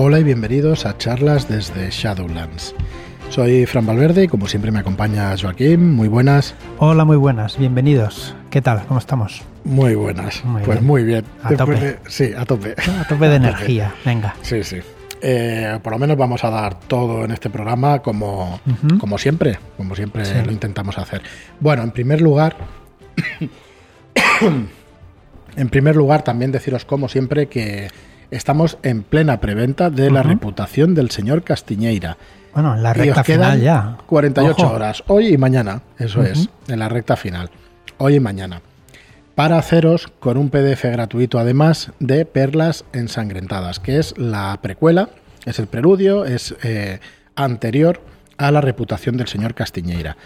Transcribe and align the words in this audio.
Hola 0.00 0.20
y 0.20 0.22
bienvenidos 0.22 0.86
a 0.86 0.96
charlas 0.96 1.48
desde 1.48 1.90
Shadowlands. 1.90 2.72
Soy 3.30 3.66
Fran 3.66 3.84
Valverde 3.84 4.22
y 4.24 4.28
como 4.28 4.46
siempre 4.46 4.70
me 4.70 4.78
acompaña 4.78 5.34
Joaquín. 5.36 5.92
Muy 5.96 6.06
buenas. 6.06 6.54
Hola, 6.78 7.04
muy 7.04 7.16
buenas. 7.16 7.58
Bienvenidos. 7.58 8.32
¿Qué 8.48 8.62
tal? 8.62 8.84
¿Cómo 8.86 9.00
estamos? 9.00 9.42
Muy 9.64 9.96
buenas. 9.96 10.44
Muy 10.44 10.62
pues 10.62 10.78
bien. 10.78 10.86
muy 10.86 11.02
bien. 11.02 11.24
A 11.42 11.48
Después 11.50 11.80
tope. 11.80 11.86
de- 11.86 11.98
sí, 12.06 12.30
a 12.36 12.44
tope. 12.44 12.76
A 13.00 13.08
tope 13.08 13.28
de 13.28 13.36
energía. 13.42 13.92
Venga. 14.04 14.36
Sí, 14.42 14.62
sí. 14.62 14.76
Eh, 15.20 15.80
por 15.82 15.92
lo 15.92 15.98
menos 15.98 16.16
vamos 16.16 16.44
a 16.44 16.50
dar 16.50 16.78
todo 16.78 17.24
en 17.24 17.32
este 17.32 17.50
programa 17.50 17.98
como, 17.98 18.60
como 19.00 19.18
siempre, 19.18 19.58
como 19.76 19.96
siempre 19.96 20.24
Sí. 20.24 20.34
lo 20.46 20.52
intentamos 20.52 20.96
hacer. 20.96 21.22
Bueno, 21.58 21.82
en 21.82 21.90
primer 21.90 22.20
lugar, 22.20 22.56
en 25.56 25.68
primer 25.70 25.96
lugar 25.96 26.22
también 26.22 26.52
deciros 26.52 26.84
como 26.84 27.08
siempre 27.08 27.48
que 27.48 27.88
estamos 28.30 28.78
en 28.82 29.02
plena 29.02 29.40
preventa 29.40 29.90
de 29.90 30.10
la 30.10 30.22
reputación 30.22 30.94
del 30.94 31.10
señor 31.10 31.42
Castiñeira. 31.42 32.16
Bueno, 32.54 32.74
en 32.74 32.82
la 32.82 32.92
recta 32.92 33.24
final 33.24 33.60
ya. 33.60 33.98
48 34.06 34.54
Ojo. 34.64 34.74
horas, 34.74 35.04
hoy 35.06 35.28
y 35.34 35.38
mañana, 35.38 35.82
eso 35.98 36.22
es, 36.22 36.48
en 36.68 36.78
la 36.78 36.88
recta 36.88 37.16
final, 37.16 37.50
hoy 37.98 38.16
y 38.16 38.20
mañana. 38.20 38.60
Para 39.34 39.58
haceros 39.58 40.08
con 40.18 40.36
un 40.36 40.50
PDF 40.50 40.84
gratuito 40.84 41.38
además 41.38 41.92
de 42.00 42.24
Perlas 42.24 42.84
Ensangrentadas, 42.92 43.78
que 43.78 43.98
es 43.98 44.16
la 44.18 44.58
precuela, 44.60 45.10
es 45.46 45.58
el 45.60 45.68
preludio, 45.68 46.24
es 46.24 46.56
eh, 46.64 46.98
anterior 47.36 48.00
a 48.36 48.50
la 48.50 48.60
reputación 48.60 49.16
del 49.16 49.28
señor 49.28 49.54
Castiñeira. 49.54 50.16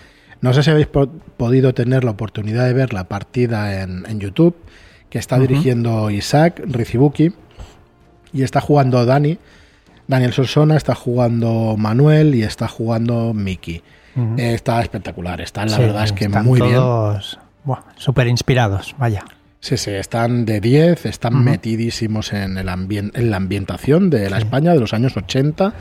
No 0.41 0.55
sé 0.55 0.63
si 0.63 0.71
habéis 0.71 0.87
po- 0.87 1.09
podido 1.37 1.75
tener 1.75 2.05
la 2.05 2.13
oportunidad 2.13 2.65
de 2.67 2.73
ver 2.73 2.95
la 2.95 3.05
partida 3.05 3.83
en, 3.83 4.07
en 4.09 4.19
YouTube, 4.19 4.57
que 5.11 5.19
está 5.19 5.39
dirigiendo 5.39 6.09
Isaac 6.11 6.63
Rizibuki 6.67 7.35
y 8.33 8.43
está 8.43 8.61
jugando 8.61 9.05
Dani. 9.05 9.39
Daniel 10.09 10.33
Solsona 10.33 10.77
está 10.77 10.95
jugando 10.95 11.77
Manuel 11.79 12.35
y 12.35 12.43
está 12.43 12.69
jugando 12.69 13.33
Miki. 13.35 13.83
Eh, 14.37 14.53
está 14.55 14.83
espectacular, 14.83 15.41
está 15.41 15.65
la 15.65 15.77
Sí, 15.77 15.83
verdad 15.83 16.05
es 16.05 16.13
que 16.13 16.27
están 16.27 16.45
muy 16.45 16.61
bien. 16.61 16.75
todos 16.75 17.39
súper 17.97 18.27
inspirados, 18.27 18.95
vaya. 18.99 19.25
Sí, 19.61 19.77
sí, 19.77 19.93
están 19.93 20.45
de 20.45 20.61
10, 20.61 21.07
están 21.07 21.43
metidísimos 21.45 22.33
en, 22.33 22.59
el 22.59 22.69
en 22.69 23.31
la 23.31 23.37
ambientación 23.37 24.11
de 24.11 24.29
la 24.29 24.37
Sí. 24.39 24.43
España 24.43 24.73
de 24.73 24.81
los 24.81 24.93
años 24.93 25.17
80, 25.17 25.73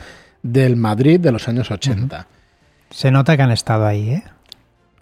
del 0.43 0.75
Madrid 0.75 1.19
de 1.19 1.31
los 1.31 1.47
años 1.49 1.71
80. 1.71 2.27
Se 2.91 3.09
nota 3.09 3.35
que 3.35 3.43
han 3.43 3.51
estado 3.51 3.87
ahí, 3.87 4.11
¿eh? 4.11 4.23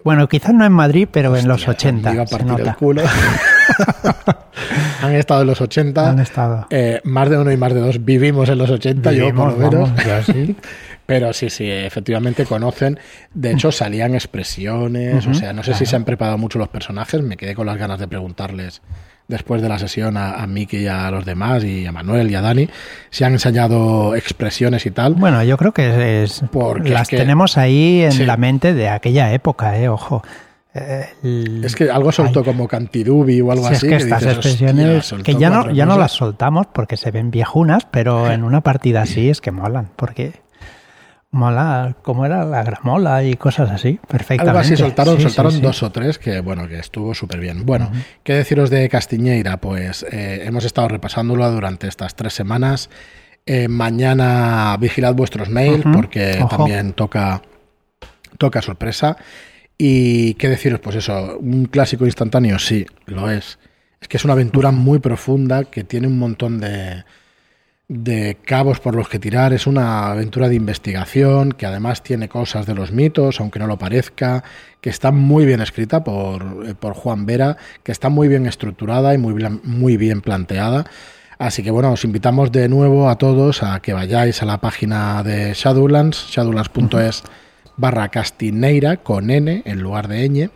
Bueno, 0.06 0.30
quizás 0.30 0.54
no 0.54 0.66
en 0.66 0.72
Madrid, 0.72 1.10
pero 1.12 1.36
en 1.36 1.48
los 1.50 1.68
Hostia, 1.68 1.90
80. 1.92 2.10
me 2.10 2.16
iba 2.16 2.24
a 2.24 2.28
se 2.28 2.36
el 2.38 2.46
nota. 2.48 2.76
culo. 2.76 3.02
Han 5.02 5.16
estado 5.16 5.42
en 5.42 5.48
los 5.48 5.62
80. 5.62 6.10
Han 6.10 6.20
estado. 6.20 6.68
eh, 6.70 7.02
más 7.04 7.30
de 7.30 7.38
uno 7.38 7.52
y 7.52 7.58
más 7.58 7.74
de 7.74 7.80
dos 7.80 8.04
vivimos 8.04 8.50
en 8.50 8.58
los 8.58 8.70
80, 8.70 9.12
yo 9.14 9.34
por 9.34 9.52
lo 9.54 9.58
menos. 9.58 9.90
vamos, 9.96 10.06
yo 10.06 10.34
sí. 10.34 10.56
Pero 11.06 11.34
sí, 11.34 11.50
sí, 11.50 11.70
efectivamente 11.70 12.46
conocen. 12.46 13.00
De 13.34 13.52
hecho, 13.52 13.72
salían 13.72 14.14
expresiones. 14.14 15.26
O 15.26 15.34
sea, 15.34 15.54
no 15.54 15.64
sé 15.64 15.74
si 15.74 15.86
se 15.88 15.96
han 15.96 16.04
preparado 16.04 16.38
mucho 16.38 16.60
los 16.60 16.68
personajes. 16.68 17.22
Me 17.24 17.36
quedé 17.36 17.56
con 17.56 17.66
las 17.66 17.78
ganas 17.78 17.98
de 18.00 18.08
preguntarles 18.08 18.82
después 19.28 19.62
de 19.62 19.70
la 19.70 19.80
sesión 19.80 20.18
a, 20.18 20.34
a 20.34 20.46
Miki 20.48 20.78
y 20.78 20.88
a 20.88 21.10
los 21.12 21.24
demás, 21.26 21.64
y 21.64 21.86
a 21.86 21.92
Manuel 21.92 22.30
y 22.32 22.36
a 22.36 22.42
Dani, 22.42 22.68
si 23.12 23.24
han 23.24 23.34
enseñado 23.34 24.16
expresiones 24.16 24.86
y 24.88 24.92
tal. 24.92 25.14
Bueno, 25.16 25.44
yo 25.44 25.56
creo 25.58 25.72
que 25.72 26.24
es, 26.24 26.44
Porque 26.52 26.90
las 26.90 27.04
es 27.04 27.10
que- 27.10 27.18
tenemos 27.18 27.58
ahí 27.58 28.02
en 28.02 28.12
Sí. 28.12 28.26
la 28.26 28.38
mente 28.38 28.74
de 28.74 28.90
aquella 28.90 29.32
época, 29.34 29.78
¿eh? 29.80 29.88
Ojo. 29.90 30.24
Eh, 30.74 31.06
el- 31.24 31.64
Es 31.66 31.76
que 31.76 31.90
algo 31.90 32.12
soltó 32.12 32.40
Ay. 32.40 32.46
como 32.46 32.68
Cantidubi 32.68 33.42
o 33.42 33.52
algo 33.52 33.68
Sí, 33.70 33.74
así. 33.74 33.88
es 33.88 33.90
que 33.92 33.96
estas 33.98 34.20
dices, 34.22 34.36
expresiones 34.36 35.12
"Hostia, 35.14 35.24
que 35.34 35.40
ya 35.40 35.50
no, 35.50 35.72
ya 35.72 35.86
no 35.86 35.92
cosas". 35.94 36.00
las 36.00 36.12
soltamos 36.12 36.68
porque 36.68 36.96
se 36.98 37.10
ven 37.12 37.32
viejunas, 37.32 37.88
pero 37.90 38.30
en 38.32 38.44
una 38.44 38.62
partida 38.62 39.02
así 39.02 39.30
es 39.30 39.42
que 39.42 39.50
molan, 39.52 39.90
porque 39.96 40.42
mola 41.32 41.96
como 42.04 42.26
era 42.26 42.44
la 42.46 42.64
gramola 42.64 43.24
y 43.24 43.36
cosas 43.36 43.70
así, 43.72 44.00
perfectamente. 44.08 44.50
Algo 44.50 44.60
así 44.60 44.76
soltaron, 44.78 45.18
Sí, 45.18 45.24
soltaron 45.24 45.52
sí. 45.52 45.62
dos 45.62 45.84
o 45.84 45.92
tres 45.92 46.18
que 46.18 46.40
bueno, 46.42 46.68
que 46.68 46.80
estuvo 46.80 47.14
súper 47.14 47.40
bien. 47.40 47.66
Bueno, 47.66 47.92
¿qué 48.24 48.34
deciros 48.34 48.70
de 48.70 48.88
Castiñeira? 48.90 49.58
Pues 49.58 50.06
eh, 50.12 50.44
hemos 50.46 50.66
estado 50.66 50.88
repasándolo 50.88 51.50
durante 51.52 51.88
estas 51.88 52.16
tres 52.16 52.34
semanas. 52.34 52.90
Eh, 53.46 53.68
mañana 53.68 54.76
vigilad 54.80 55.16
vuestros 55.16 55.50
mails 55.50 55.84
porque 55.94 56.40
ojo. 56.42 56.58
también 56.58 56.94
toca, 56.94 57.42
toca 58.38 58.62
sorpresa. 58.62 59.18
Y 59.82 60.34
qué 60.34 60.50
deciros, 60.50 60.82
pues 60.82 60.98
eso, 60.98 61.38
un 61.40 61.66
clásico 61.66 62.06
instantáneo, 62.06 62.60
sí, 62.60 62.86
lo 63.06 63.32
es. 63.32 63.60
Es 64.02 64.10
que 64.10 64.18
es 64.18 64.26
una 64.26 64.34
aventura 64.34 64.72
muy 64.72 65.00
profunda 65.00 65.64
que 65.64 65.86
tiene 65.86 66.08
un 66.08 66.20
montón 66.20 66.60
de, 66.60 67.06
de 67.88 68.38
cabos 68.44 68.82
por 68.82 68.94
los 68.94 69.08
que 69.08 69.20
tirar. 69.20 69.54
Es 69.54 69.68
una 69.68 70.12
aventura 70.12 70.50
de 70.50 70.56
investigación 70.56 71.54
que 71.54 71.66
además 71.66 72.04
tiene 72.04 72.28
cosas 72.28 72.66
de 72.66 72.76
los 72.76 72.92
mitos, 72.92 73.40
aunque 73.40 73.60
no 73.60 73.68
lo 73.68 73.78
parezca, 73.78 74.44
que 74.82 74.90
está 74.90 75.12
muy 75.12 75.46
bien 75.46 75.62
escrita 75.62 76.04
por, 76.04 76.68
eh, 76.68 76.76
por 76.76 76.94
Juan 76.94 77.26
Vera, 77.26 77.56
que 77.82 77.94
está 77.94 78.10
muy 78.10 78.28
bien 78.28 78.48
estructurada 78.48 79.14
y 79.14 79.18
muy, 79.18 79.34
muy 79.64 79.96
bien 79.96 80.20
planteada. 80.20 80.88
Así 81.38 81.64
que 81.64 81.72
bueno, 81.72 81.94
os 81.94 82.04
invitamos 82.04 82.52
de 82.52 82.68
nuevo 82.68 83.10
a 83.10 83.18
todos 83.18 83.64
a 83.64 83.80
que 83.80 83.94
vayáis 83.94 84.42
a 84.42 84.46
la 84.46 84.60
página 84.60 85.24
de 85.24 85.54
Shadowlands, 85.54 86.28
shadowlands.es 86.32 87.24
barra 87.80 88.10
castineira 88.10 88.98
con 88.98 89.32
N 89.32 89.64
en 89.66 89.80
lugar 89.82 90.08
de 90.08 90.28
ñ 90.30 90.50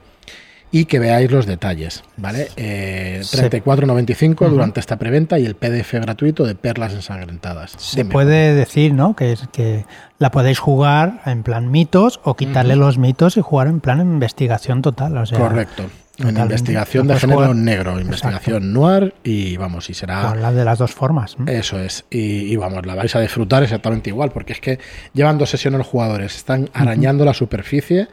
y 0.75 0.85
que 0.85 0.97
veáis 0.97 1.29
los 1.31 1.45
detalles, 1.45 2.03
¿vale? 2.17 2.47
Eh, 2.57 3.19
Se- 3.23 3.37
34.95 3.37 4.45
Ujú. 4.45 4.55
durante 4.55 4.79
esta 4.79 4.97
preventa 4.97 5.37
y 5.37 5.45
el 5.45 5.53
PDF 5.55 5.93
gratuito 5.99 6.45
de 6.45 6.55
Perlas 6.55 6.93
Ensangrentadas. 6.93 7.75
Se 7.77 7.97
Dime. 7.97 8.11
puede 8.11 8.55
decir, 8.55 8.91
¿no? 8.93 9.15
Que, 9.15 9.33
es- 9.33 9.47
que 9.51 9.85
la 10.17 10.31
podéis 10.31 10.57
jugar 10.57 11.21
en 11.27 11.43
plan 11.43 11.69
mitos 11.69 12.19
o 12.23 12.35
quitarle 12.35 12.75
los 12.75 12.97
mitos 12.97 13.37
y 13.37 13.41
jugar 13.41 13.67
en 13.67 13.81
plan 13.81 13.99
investigación 14.01 14.81
total. 14.81 15.15
O 15.17 15.25
sea, 15.27 15.37
Correcto. 15.37 15.83
En 16.19 16.37
investigación 16.37 17.07
de 17.07 17.15
género 17.17 17.39
jugar- 17.39 17.55
negro, 17.55 17.99
investigación 17.99 18.71
noir 18.71 19.15
y 19.23 19.57
vamos, 19.57 19.89
y 19.89 19.95
será... 19.95 20.29
Habla 20.29 20.51
de 20.53 20.63
las 20.63 20.77
dos 20.77 20.91
formas. 20.91 21.39
¿no? 21.39 21.51
Eso 21.51 21.79
es, 21.79 22.05
y, 22.11 22.51
y 22.51 22.55
vamos, 22.55 22.85
la 22.85 22.93
vais 22.93 23.15
a 23.15 23.19
disfrutar 23.19 23.63
exactamente 23.63 24.11
igual, 24.11 24.31
porque 24.31 24.53
es 24.53 24.59
que 24.59 24.79
llevan 25.13 25.39
dos 25.39 25.49
sesiones 25.49 25.79
los 25.79 25.87
jugadores, 25.87 26.35
están 26.35 26.69
arañando 26.73 27.25
la 27.25 27.33
superficie 27.33 28.09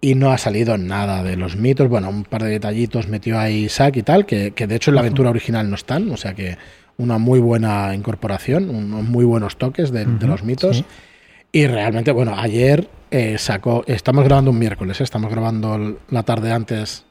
y 0.00 0.14
no 0.14 0.30
ha 0.30 0.38
salido 0.38 0.78
nada 0.78 1.24
de 1.24 1.36
los 1.36 1.56
mitos. 1.56 1.88
Bueno, 1.88 2.10
un 2.10 2.22
par 2.22 2.44
de 2.44 2.50
detallitos 2.50 3.08
metió 3.08 3.40
ahí 3.40 3.64
Isaac 3.64 3.96
y 3.96 4.02
tal, 4.02 4.24
que, 4.24 4.52
que 4.52 4.68
de 4.68 4.76
hecho 4.76 4.92
en 4.92 4.94
la 4.94 5.00
aventura 5.00 5.30
original 5.30 5.68
no 5.68 5.74
están, 5.74 6.08
o 6.12 6.16
sea 6.16 6.34
que 6.34 6.56
una 6.96 7.18
muy 7.18 7.40
buena 7.40 7.92
incorporación, 7.94 8.70
unos 8.70 9.02
muy 9.02 9.24
buenos 9.24 9.56
toques 9.56 9.90
de, 9.90 10.06
los 10.06 10.44
mitos. 10.44 10.78
sí. 10.78 10.84
Y 11.52 11.66
realmente, 11.66 12.12
bueno, 12.12 12.34
ayer 12.36 12.88
eh, 13.10 13.36
sacó, 13.38 13.82
estamos 13.86 14.24
grabando 14.24 14.50
un 14.50 14.58
miércoles, 14.58 15.00
¿eh? 15.00 15.04
estamos 15.04 15.30
grabando 15.30 15.98
la 16.10 16.22
tarde 16.22 16.52
antes 16.52 17.04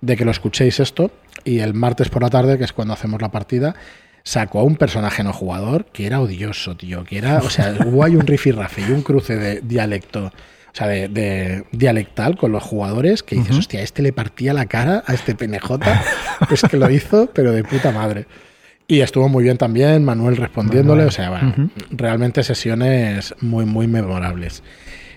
de 0.00 0.16
que 0.16 0.24
lo 0.24 0.30
escuchéis 0.30 0.80
esto, 0.80 1.10
y 1.44 1.60
el 1.60 1.74
martes 1.74 2.08
por 2.08 2.22
la 2.22 2.30
tarde, 2.30 2.58
que 2.58 2.64
es 2.64 2.72
cuando 2.72 2.94
hacemos 2.94 3.20
la 3.20 3.30
partida, 3.30 3.74
sacó 4.22 4.60
a 4.60 4.62
un 4.64 4.76
personaje 4.76 5.22
no 5.24 5.32
jugador 5.32 5.86
que 5.86 6.06
era 6.06 6.20
odioso, 6.20 6.76
tío, 6.76 7.04
que 7.04 7.18
era, 7.18 7.38
o 7.38 7.50
sea, 7.50 7.74
hubo 7.86 8.04
ahí 8.04 8.16
un 8.16 8.26
rifirrafe 8.26 8.82
y 8.82 8.90
un 8.92 9.02
cruce 9.02 9.36
de 9.36 9.60
dialecto, 9.62 10.26
o 10.26 10.32
sea, 10.74 10.86
de, 10.86 11.08
de 11.08 11.64
dialectal 11.72 12.36
con 12.36 12.52
los 12.52 12.62
jugadores, 12.62 13.22
que 13.22 13.34
dices, 13.36 13.50
Ujú. 13.52 13.58
hostia, 13.60 13.82
este 13.82 14.02
le 14.02 14.12
partía 14.12 14.52
la 14.54 14.66
cara 14.66 15.02
a 15.06 15.14
este 15.14 15.34
PNJ, 15.34 15.70
es 16.50 16.62
que 16.62 16.76
lo 16.76 16.90
hizo, 16.90 17.30
pero 17.34 17.52
de 17.52 17.64
puta 17.64 17.90
madre. 17.90 18.26
Y 18.86 19.00
estuvo 19.02 19.28
muy 19.28 19.44
bien 19.44 19.56
también, 19.56 20.04
Manuel 20.04 20.36
respondiéndole, 20.36 21.04
Manuel. 21.04 21.08
o 21.08 21.10
sea, 21.12 21.30
bueno, 21.30 21.70
realmente 21.92 22.42
sesiones 22.42 23.34
muy, 23.40 23.64
muy 23.64 23.86
memorables. 23.86 24.64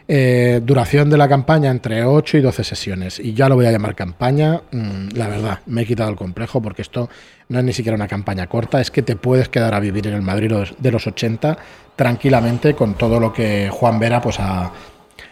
Eh, 0.08 0.60
duración 0.64 1.10
de 1.10 1.18
la 1.18 1.30
campaña 1.30 1.72
entre 1.72 2.04
8 2.04 2.38
y 2.38 2.42
12 2.42 2.64
sesiones. 2.64 3.20
Y 3.20 3.34
ya 3.34 3.48
lo 3.48 3.56
voy 3.56 3.66
a 3.66 3.72
llamar 3.72 3.96
campaña. 3.96 4.62
Mm, 4.72 5.10
la 5.16 5.28
verdad, 5.28 5.60
me 5.66 5.84
he 5.84 5.86
quitado 5.86 6.10
el 6.10 6.16
complejo 6.16 6.62
porque 6.62 6.82
esto 6.82 7.10
no 7.48 7.60
es 7.60 7.66
ni 7.66 7.74
siquiera 7.74 7.96
una 7.96 8.08
campaña 8.08 8.48
corta. 8.48 8.82
Es 8.82 8.92
que 8.92 9.02
te 9.02 9.16
puedes 9.16 9.48
quedar 9.48 9.74
a 9.74 9.80
vivir 9.80 10.08
en 10.08 10.14
el 10.14 10.22
Madrid 10.22 10.52
de 10.78 10.92
los 10.92 11.08
80 11.08 11.58
tranquilamente 11.96 12.74
con 12.74 12.96
todo 12.96 13.20
lo 13.20 13.32
que 13.32 13.70
Juan 13.72 14.00
Vera 14.00 14.22
pues, 14.22 14.40
ha, 14.40 14.72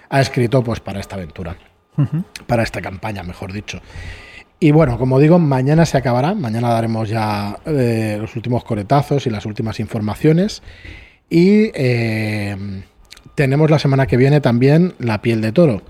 ha 0.09 0.21
escrito 0.21 0.63
pues, 0.63 0.79
para 0.79 0.99
esta 0.99 1.15
aventura. 1.15 1.57
Para 2.47 2.63
esta 2.63 2.81
campaña, 2.81 3.21
mejor 3.21 3.53
dicho. 3.53 3.79
Y 4.59 4.71
bueno, 4.71 4.97
como 4.97 5.19
digo, 5.19 5.37
mañana 5.37 5.85
se 5.85 5.97
acabará. 5.97 6.33
Mañana 6.33 6.69
daremos 6.69 7.09
ya 7.09 7.59
eh, 7.65 8.17
los 8.19 8.35
últimos 8.35 8.63
coretazos 8.63 9.27
y 9.27 9.29
las 9.29 9.45
últimas 9.45 9.79
informaciones. 9.79 10.63
Y 11.29 11.71
eh, 11.73 12.83
tenemos 13.35 13.69
la 13.69 13.79
semana 13.79 14.07
que 14.07 14.17
viene 14.17 14.41
también 14.41 14.93
la 14.99 15.21
piel 15.21 15.41
de 15.41 15.51
toro. 15.51 15.81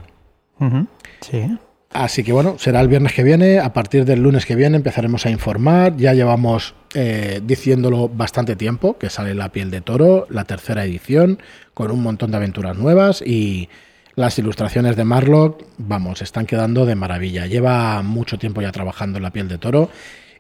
Sí. 1.22 1.58
Así 1.94 2.24
que 2.24 2.32
bueno, 2.32 2.56
será 2.58 2.80
el 2.80 2.88
viernes 2.88 3.14
que 3.14 3.24
viene. 3.24 3.60
A 3.60 3.74
partir 3.74 4.06
del 4.06 4.22
lunes 4.22 4.46
que 4.46 4.56
viene 4.56 4.78
empezaremos 4.78 5.26
a 5.26 5.30
informar. 5.30 5.98
Ya 5.98 6.14
llevamos 6.14 6.74
eh, 6.94 7.42
diciéndolo 7.44 8.08
bastante 8.08 8.56
tiempo 8.56 8.98
que 8.98 9.10
sale 9.10 9.34
la 9.34 9.52
piel 9.52 9.72
de 9.72 9.82
toro, 9.82 10.26
la 10.30 10.46
tercera 10.46 10.86
edición, 10.86 11.40
con 11.74 11.92
un 11.92 12.02
montón 12.02 12.32
de 12.32 12.38
aventuras 12.38 12.78
nuevas 12.78 13.22
y 13.22 13.70
las 14.16 14.38
ilustraciones 14.38 14.98
de 14.98 15.06
Marlock, 15.06 15.64
vamos, 15.78 16.22
están 16.22 16.46
quedando 16.46 16.86
de 16.86 16.96
maravilla. 16.96 17.48
Lleva 17.48 18.02
mucho 18.04 18.38
tiempo 18.38 18.62
ya 18.62 18.72
trabajando 18.72 19.18
en 19.18 19.24
la 19.24 19.32
piel 19.32 19.48
de 19.48 19.58
toro 19.58 19.90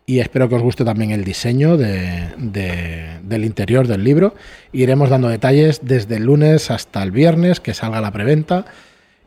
y 0.06 0.19
espero 0.19 0.50
que 0.50 0.56
os 0.56 0.62
guste 0.62 0.83
también 0.83 1.12
el 1.12 1.24
diseño 1.24 1.77
de, 1.77 2.30
de, 2.38 3.19
del 3.24 3.45
interior 3.45 3.88
del 3.88 4.03
libro. 4.03 4.36
Iremos 4.71 5.09
dando 5.09 5.30
detalles 5.30 5.81
desde 5.83 6.18
el 6.18 6.24
lunes 6.25 6.71
hasta 6.71 7.01
el 7.03 7.12
viernes, 7.12 7.59
que 7.59 7.74
salga 7.74 8.01
la 8.01 8.12
preventa. 8.12 8.65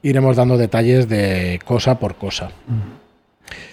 Iremos 0.02 0.36
dando 0.36 0.58
detalles 0.58 1.08
de 1.08 1.60
cosa 1.64 1.98
por 1.98 2.16
cosa. 2.16 2.50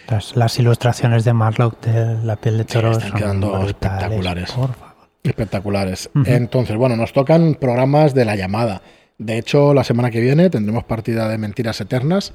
Las, 0.07 0.35
las 0.35 0.59
ilustraciones 0.59 1.23
de 1.25 1.33
Marlock 1.33 1.81
de 1.81 2.23
la 2.25 2.35
piel 2.35 2.57
de 2.57 2.65
toro 2.65 2.91
están 2.91 3.09
son 3.09 3.19
quedando 3.19 3.65
espectaculares. 3.65 4.51
por 4.51 4.73
favor. 4.73 4.95
Espectaculares. 5.23 6.09
Entonces, 6.25 6.75
bueno, 6.77 6.95
nos 6.95 7.13
tocan 7.13 7.55
programas 7.55 8.13
de 8.13 8.25
la 8.25 8.35
llamada. 8.35 8.81
De 9.17 9.37
hecho, 9.37 9.73
la 9.73 9.83
semana 9.83 10.09
que 10.09 10.19
viene 10.19 10.49
tendremos 10.49 10.83
partida 10.83 11.27
de 11.29 11.37
Mentiras 11.37 11.79
Eternas, 11.79 12.33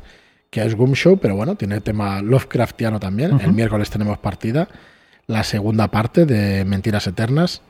que 0.51 0.65
es 0.65 0.75
Goom 0.75 0.93
Show, 0.95 1.19
pero 1.19 1.37
bueno, 1.37 1.57
tiene 1.57 1.81
tema 1.81 2.23
Lovecraftiano 2.23 3.01
también. 3.01 3.41
El 3.41 3.53
miércoles 3.53 3.91
tenemos 3.91 4.19
partida, 4.19 4.69
la 5.27 5.45
segunda 5.45 5.89
parte 5.89 6.27
de 6.27 6.65
Mentiras 6.65 7.07
Eternas. 7.07 7.63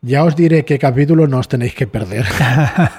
Ya 0.00 0.24
os 0.24 0.36
diré 0.36 0.66
qué 0.66 0.78
capítulo 0.78 1.26
no 1.26 1.38
os 1.38 1.48
tenéis 1.48 1.74
que 1.74 1.86
perder, 1.86 2.26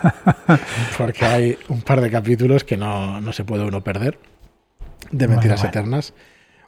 porque 0.98 1.24
hay 1.24 1.58
un 1.70 1.82
par 1.82 2.02
de 2.02 2.10
capítulos 2.10 2.64
que 2.64 2.78
no, 2.78 3.22
no 3.22 3.32
se 3.32 3.44
puede 3.44 3.64
uno 3.64 3.84
perder 3.84 4.18
de 5.12 5.28
Mentiras 5.28 5.62
bueno. 5.62 5.70
Eternas. 5.70 6.14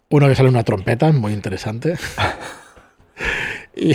Uno 0.10 0.28
que 0.28 0.36
sale 0.36 0.50
una 0.50 0.64
trompeta, 0.64 1.12
muy 1.12 1.34
interesante. 1.34 1.96
y 3.76 3.94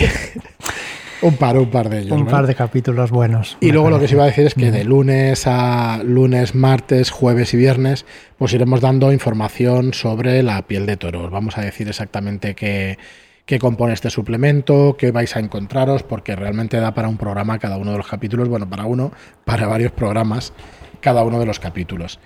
un 1.23 1.35
par, 1.37 1.57
un 1.57 1.69
par 1.69 1.89
de 1.89 2.01
ellos. 2.01 2.11
Un 2.11 2.27
par 2.27 2.45
de 2.47 2.55
capítulos 2.55 3.09
buenos. 3.11 3.57
Y 3.59 3.71
luego 3.71 3.89
lo 3.89 3.99
que 3.99 4.05
os 4.05 4.11
iba 4.11 4.23
a 4.23 4.27
decir 4.27 4.45
es 4.45 4.53
que 4.53 4.71
de 4.71 4.83
lunes 4.83 5.47
a 5.47 6.01
lunes, 6.03 6.53
martes, 6.53 7.11
jueves 7.11 7.53
y 7.53 7.57
viernes, 7.57 8.05
pues 8.37 8.53
iremos 8.53 8.81
dando 8.81 9.11
información 9.11 9.93
sobre 9.93 10.43
la 10.43 10.61
piel 10.67 10.85
de 10.85 10.97
toro. 10.97 11.23
Os 11.23 11.31
vamos 11.31 11.57
a 11.57 11.61
decir 11.61 11.87
exactamente 11.87 12.55
qué, 12.55 12.97
qué 13.45 13.59
compone 13.59 13.93
este 13.93 14.09
suplemento, 14.09 14.95
qué 14.97 15.11
vais 15.11 15.35
a 15.35 15.39
encontraros, 15.39 16.03
porque 16.03 16.35
realmente 16.35 16.77
da 16.77 16.93
para 16.93 17.07
un 17.07 17.17
programa 17.17 17.59
cada 17.59 17.77
uno 17.77 17.91
de 17.91 17.97
los 17.97 18.07
capítulos, 18.07 18.49
bueno, 18.49 18.69
para 18.69 18.85
uno, 18.85 19.11
para 19.45 19.67
varios 19.67 19.91
programas, 19.91 20.53
cada 20.99 21.23
uno 21.23 21.39
de 21.39 21.45
los 21.45 21.59
capítulos. 21.59 22.19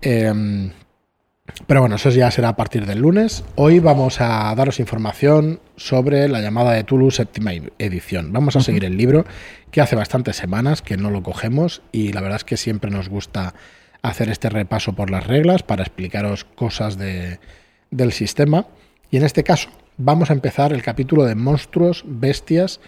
Em, 0.00 0.70
pero 1.66 1.80
bueno, 1.80 1.96
eso 1.96 2.08
ya 2.10 2.30
será 2.30 2.50
a 2.50 2.56
partir 2.56 2.86
del 2.86 3.00
lunes. 3.00 3.44
Hoy 3.54 3.78
vamos 3.78 4.20
a 4.20 4.54
daros 4.54 4.80
información 4.80 5.60
sobre 5.76 6.26
la 6.28 6.40
llamada 6.40 6.72
de 6.72 6.84
Tulu 6.84 7.10
séptima 7.10 7.52
edición. 7.78 8.32
Vamos 8.32 8.56
a 8.56 8.60
seguir 8.60 8.84
el 8.84 8.96
libro, 8.96 9.26
que 9.70 9.80
hace 9.82 9.94
bastantes 9.94 10.36
semanas 10.36 10.80
que 10.82 10.96
no 10.96 11.10
lo 11.10 11.22
cogemos 11.22 11.82
y 11.92 12.12
la 12.12 12.22
verdad 12.22 12.36
es 12.36 12.44
que 12.44 12.56
siempre 12.56 12.90
nos 12.90 13.08
gusta 13.08 13.54
hacer 14.02 14.30
este 14.30 14.48
repaso 14.48 14.94
por 14.94 15.10
las 15.10 15.26
reglas 15.26 15.62
para 15.62 15.82
explicaros 15.82 16.44
cosas 16.44 16.96
de- 16.98 17.38
del 17.90 18.12
sistema. 18.12 18.66
Y 19.10 19.18
en 19.18 19.24
este 19.24 19.44
caso 19.44 19.68
vamos 19.98 20.30
a 20.30 20.32
empezar 20.34 20.72
el 20.72 20.82
capítulo 20.82 21.24
de 21.24 21.34
monstruos, 21.34 22.04
bestias 22.06 22.80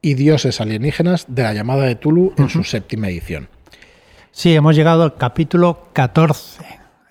y 0.00 0.14
dioses 0.14 0.60
alienígenas 0.60 1.26
de 1.28 1.42
la 1.42 1.52
llamada 1.54 1.84
de 1.84 1.96
Tulu 1.96 2.34
en 2.38 2.48
su 2.50 2.62
séptima 2.62 3.08
edición. 3.08 3.48
Sí, 4.30 4.54
hemos 4.54 4.76
llegado 4.76 5.02
al 5.02 5.16
capítulo 5.16 5.88
14. 5.92 6.62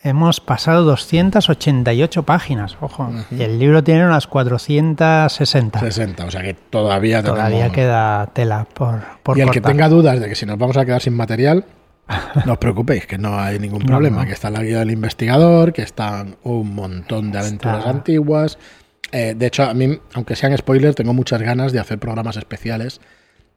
Hemos 0.05 0.39
pasado 0.39 0.83
288 0.83 2.23
páginas, 2.23 2.77
ojo. 2.79 3.11
Y 3.31 3.41
el 3.41 3.57
libro 3.57 3.83
tiene 3.83 4.05
unas 4.05 4.27
460. 4.27 5.79
60, 5.79 6.25
o 6.25 6.29
sea 6.31 6.43
que 6.43 6.53
todavía 6.53 7.23
Todavía 7.23 7.49
tenemos- 7.71 7.73
queda 7.73 8.27
tela 8.27 8.67
por, 8.71 9.01
por 9.23 9.35
y 9.35 9.41
el 9.41 9.49
que 9.49 9.61
tenga 9.61 9.89
dudas 9.89 10.19
de 10.19 10.29
que 10.29 10.35
si 10.35 10.45
nos 10.45 10.59
vamos 10.59 10.77
a 10.77 10.85
quedar 10.85 11.01
sin 11.01 11.15
material, 11.15 11.65
no 12.45 12.51
os 12.53 12.57
preocupéis, 12.59 13.07
que 13.07 13.17
no 13.17 13.39
hay 13.39 13.57
ningún 13.57 13.81
problema, 13.81 14.21
no. 14.21 14.27
que 14.27 14.33
está 14.33 14.51
la 14.51 14.61
guía 14.61 14.77
del 14.77 14.91
investigador, 14.91 15.73
que 15.73 15.81
están 15.81 16.37
un 16.43 16.75
montón 16.75 17.31
de 17.31 17.39
aventuras 17.39 17.79
Está- 17.79 17.89
antiguas. 17.89 18.59
Eh, 19.11 19.33
de 19.35 19.45
hecho, 19.47 19.63
a 19.63 19.73
mí, 19.73 19.99
aunque 20.13 20.35
sean 20.35 20.55
spoilers, 20.55 20.95
tengo 20.95 21.13
muchas 21.15 21.41
ganas 21.41 21.71
de 21.71 21.79
hacer 21.79 21.97
programas 21.97 22.37
especiales 22.37 23.01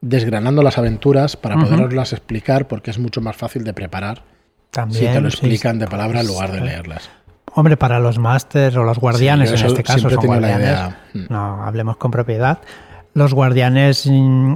desgranando 0.00 0.62
las 0.62 0.78
aventuras 0.78 1.36
para 1.36 1.56
Ujú. 1.56 1.66
poderoslas 1.66 2.14
explicar, 2.14 2.68
porque 2.68 2.90
es 2.90 2.98
mucho 2.98 3.20
más 3.20 3.36
fácil 3.36 3.64
de 3.64 3.74
preparar 3.74 4.22
También, 4.70 5.00
si 5.08 5.12
te 5.12 5.20
lo 5.20 5.30
sí, 5.30 5.36
explican 5.36 5.78
de 5.78 5.86
sí. 5.86 5.90
palabra 5.90 6.20
en 6.20 6.26
lugar 6.26 6.52
de 6.52 6.58
Sí. 6.58 6.64
leerlas. 6.64 7.10
Hombre, 7.54 7.76
para 7.76 7.98
los 7.98 8.18
másters 8.18 8.76
o 8.76 8.84
los 8.84 8.98
guardianes, 8.98 9.50
Sí, 9.50 9.56
en 9.56 9.66
este 9.66 9.82
caso 9.82 10.10
son 10.10 10.26
guardianes. 10.26 10.78
Mm. 11.14 11.24
No, 11.30 11.64
hablemos 11.64 11.96
con 11.96 12.10
propiedad. 12.10 12.58
Los 13.14 13.34
guardianes 13.34 14.06
mm, 14.06 14.54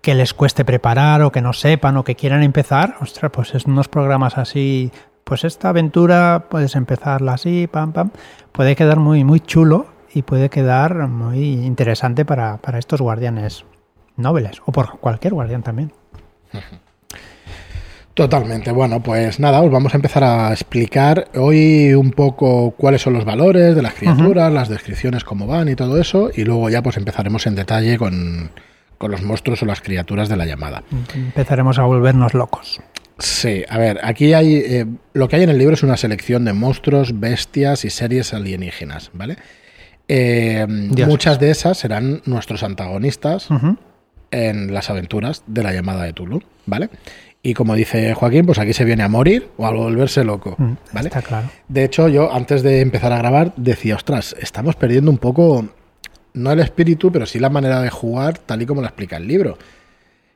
que 0.00 0.14
les 0.14 0.34
cueste 0.34 0.64
preparar 0.64 1.22
o 1.22 1.30
que 1.30 1.40
no 1.42 1.52
sepan 1.52 1.96
o 1.96 2.04
que 2.04 2.14
quieran 2.16 2.42
empezar, 2.42 2.96
ostras, 3.00 3.30
pues 3.32 3.54
es 3.54 3.66
unos 3.66 3.88
programas 3.88 4.36
así, 4.38 4.90
pues 5.22 5.44
esta 5.44 5.68
aventura 5.68 6.46
puedes 6.50 6.74
empezarla 6.76 7.34
así, 7.34 7.66
pam, 7.66 7.92
pam, 7.92 8.10
puede 8.52 8.74
quedar 8.74 8.98
muy, 8.98 9.22
muy 9.24 9.40
chulo 9.40 9.86
y 10.12 10.22
puede 10.22 10.48
quedar 10.50 11.06
muy 11.08 11.38
interesante 11.64 12.24
para, 12.24 12.56
para 12.58 12.78
estos 12.78 13.00
guardianes 13.00 13.64
nobles 14.16 14.60
o 14.66 14.72
por 14.72 14.98
cualquier 14.98 15.34
guardián 15.34 15.62
también. 15.62 15.92
Totalmente. 18.14 18.70
Bueno, 18.70 19.02
pues 19.02 19.40
nada, 19.40 19.60
os 19.60 19.70
vamos 19.72 19.92
a 19.92 19.96
empezar 19.96 20.22
a 20.22 20.52
explicar 20.52 21.28
hoy 21.34 21.94
un 21.94 22.12
poco 22.12 22.70
cuáles 22.76 23.02
son 23.02 23.12
los 23.12 23.24
valores 23.24 23.74
de 23.74 23.82
las 23.82 23.94
criaturas, 23.94 24.52
las 24.52 24.68
descripciones, 24.68 25.24
cómo 25.24 25.48
van 25.48 25.68
y 25.68 25.74
todo 25.74 26.00
eso, 26.00 26.30
y 26.34 26.44
luego 26.44 26.70
ya 26.70 26.80
pues 26.80 26.96
empezaremos 26.96 27.46
en 27.48 27.56
detalle 27.56 27.98
con, 27.98 28.52
con 28.98 29.10
los 29.10 29.22
monstruos 29.22 29.62
o 29.64 29.66
las 29.66 29.80
criaturas 29.80 30.28
de 30.28 30.36
la 30.36 30.46
llamada. 30.46 30.84
Empezaremos 31.14 31.80
a 31.80 31.82
volvernos 31.82 32.34
locos. 32.34 32.80
Sí, 33.18 33.64
a 33.68 33.78
ver, 33.78 34.00
aquí 34.02 34.32
hay 34.32 34.56
eh, 34.56 34.86
lo 35.12 35.28
que 35.28 35.36
hay 35.36 35.42
en 35.42 35.50
el 35.50 35.58
libro 35.58 35.74
es 35.74 35.82
una 35.82 35.96
selección 35.96 36.44
de 36.44 36.52
monstruos, 36.52 37.18
bestias 37.18 37.84
y 37.84 37.90
series 37.90 38.32
alienígenas, 38.32 39.10
¿vale? 39.12 39.36
Eh, 40.06 40.66
muchas 40.68 41.40
de 41.40 41.50
esas 41.50 41.78
serán 41.78 42.22
nuestros 42.26 42.62
antagonistas 42.62 43.48
en 44.30 44.74
las 44.74 44.90
aventuras 44.90 45.42
de 45.46 45.62
la 45.62 45.72
llamada 45.72 46.04
de 46.04 46.12
Tulu, 46.12 46.42
¿vale? 46.66 46.90
Y 47.46 47.52
como 47.52 47.74
dice 47.74 48.14
Joaquín, 48.14 48.46
pues 48.46 48.58
aquí 48.58 48.72
se 48.72 48.84
viene 48.86 49.02
a 49.02 49.08
morir 49.08 49.50
o 49.58 49.66
a 49.66 49.70
volverse 49.70 50.24
loco, 50.24 50.54
Mm, 50.58 50.72
¿vale? 50.92 51.08
Está 51.08 51.20
claro. 51.20 51.48
De 51.68 51.84
hecho, 51.84 52.08
yo 52.08 52.32
antes 52.32 52.62
de 52.62 52.80
empezar 52.80 53.12
a 53.12 53.18
grabar 53.18 53.52
decía, 53.56 53.96
ostras, 53.96 54.34
estamos 54.40 54.76
perdiendo 54.76 55.10
un 55.10 55.18
poco, 55.18 55.66
no 56.32 56.50
el 56.52 56.60
espíritu, 56.60 57.12
pero 57.12 57.26
sí 57.26 57.38
la 57.38 57.50
manera 57.50 57.80
de 57.82 57.90
jugar 57.90 58.38
tal 58.38 58.62
y 58.62 58.66
como 58.66 58.80
la 58.80 58.88
explica 58.88 59.18
el 59.18 59.28
libro. 59.28 59.58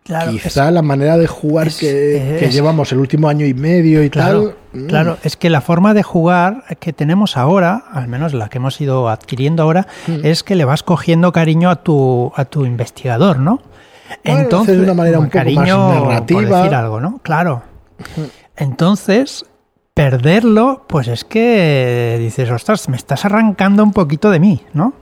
Claro, 0.04 0.32
es- 0.32 0.42
Quizá 0.42 0.70
la 0.70 0.82
manera 0.82 1.16
de 1.16 1.26
jugar 1.26 1.68
es- 1.68 1.76
que, 1.78 2.48
llevamos 2.52 2.92
el 2.92 2.98
último 2.98 3.28
año 3.28 3.46
y 3.46 3.54
medio 3.54 4.02
y 4.04 4.10
Claro, 4.10 4.54
tal. 4.72 4.82
mm, 4.82 4.86
claro, 4.86 5.16
es 5.22 5.36
que 5.38 5.48
la 5.50 5.62
forma 5.62 5.94
de 5.94 6.02
jugar 6.02 6.64
que 6.78 6.92
tenemos 6.92 7.36
ahora, 7.38 7.84
al 7.90 8.08
menos 8.08 8.34
la 8.34 8.48
que 8.50 8.58
hemos 8.58 8.78
ido 8.82 9.08
adquiriendo 9.08 9.62
ahora, 9.62 9.86
Mm. 10.06 10.24
es 10.24 10.42
que 10.42 10.54
le 10.56 10.66
vas 10.66 10.82
cogiendo 10.82 11.32
cariño 11.32 11.70
a 11.70 11.76
tu, 11.82 12.32
a 12.36 12.44
tu 12.44 12.66
investigador, 12.66 13.38
¿no? 13.38 13.60
Bueno, 14.24 14.64
de 14.64 14.80
una 14.80 14.94
manera 14.94 15.18
un 15.18 15.28
poco 15.28 15.38
más 15.50 15.68
narrativa. 15.68 16.40
Por 16.48 16.56
decir 16.58 16.74
algo, 16.74 17.00
¿no? 17.00 17.18
Claro. 17.22 17.62
Entonces, 18.56 19.44
perderlo, 19.94 20.84
pues 20.88 21.08
es 21.08 21.24
que 21.24 22.16
dices, 22.18 22.50
ostras, 22.50 22.88
me 22.88 22.96
estás 22.96 23.24
arrancando 23.24 23.82
un 23.82 23.92
poquito 23.92 24.30
de 24.30 24.40
mí, 24.40 24.62
¿no? 24.72 24.94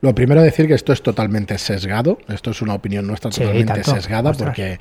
Lo 0.00 0.14
primero 0.14 0.42
decir 0.42 0.66
que 0.68 0.74
esto 0.74 0.92
es 0.92 1.02
totalmente 1.02 1.56
sesgado. 1.58 2.18
Esto 2.28 2.50
es 2.50 2.62
una 2.62 2.74
opinión 2.74 3.06
nuestra 3.06 3.32
Sí, 3.32 3.40
totalmente 3.40 3.72
tanto. 3.72 3.94
sesgada 3.94 4.30
Ostras. 4.30 4.48
porque, 4.48 4.78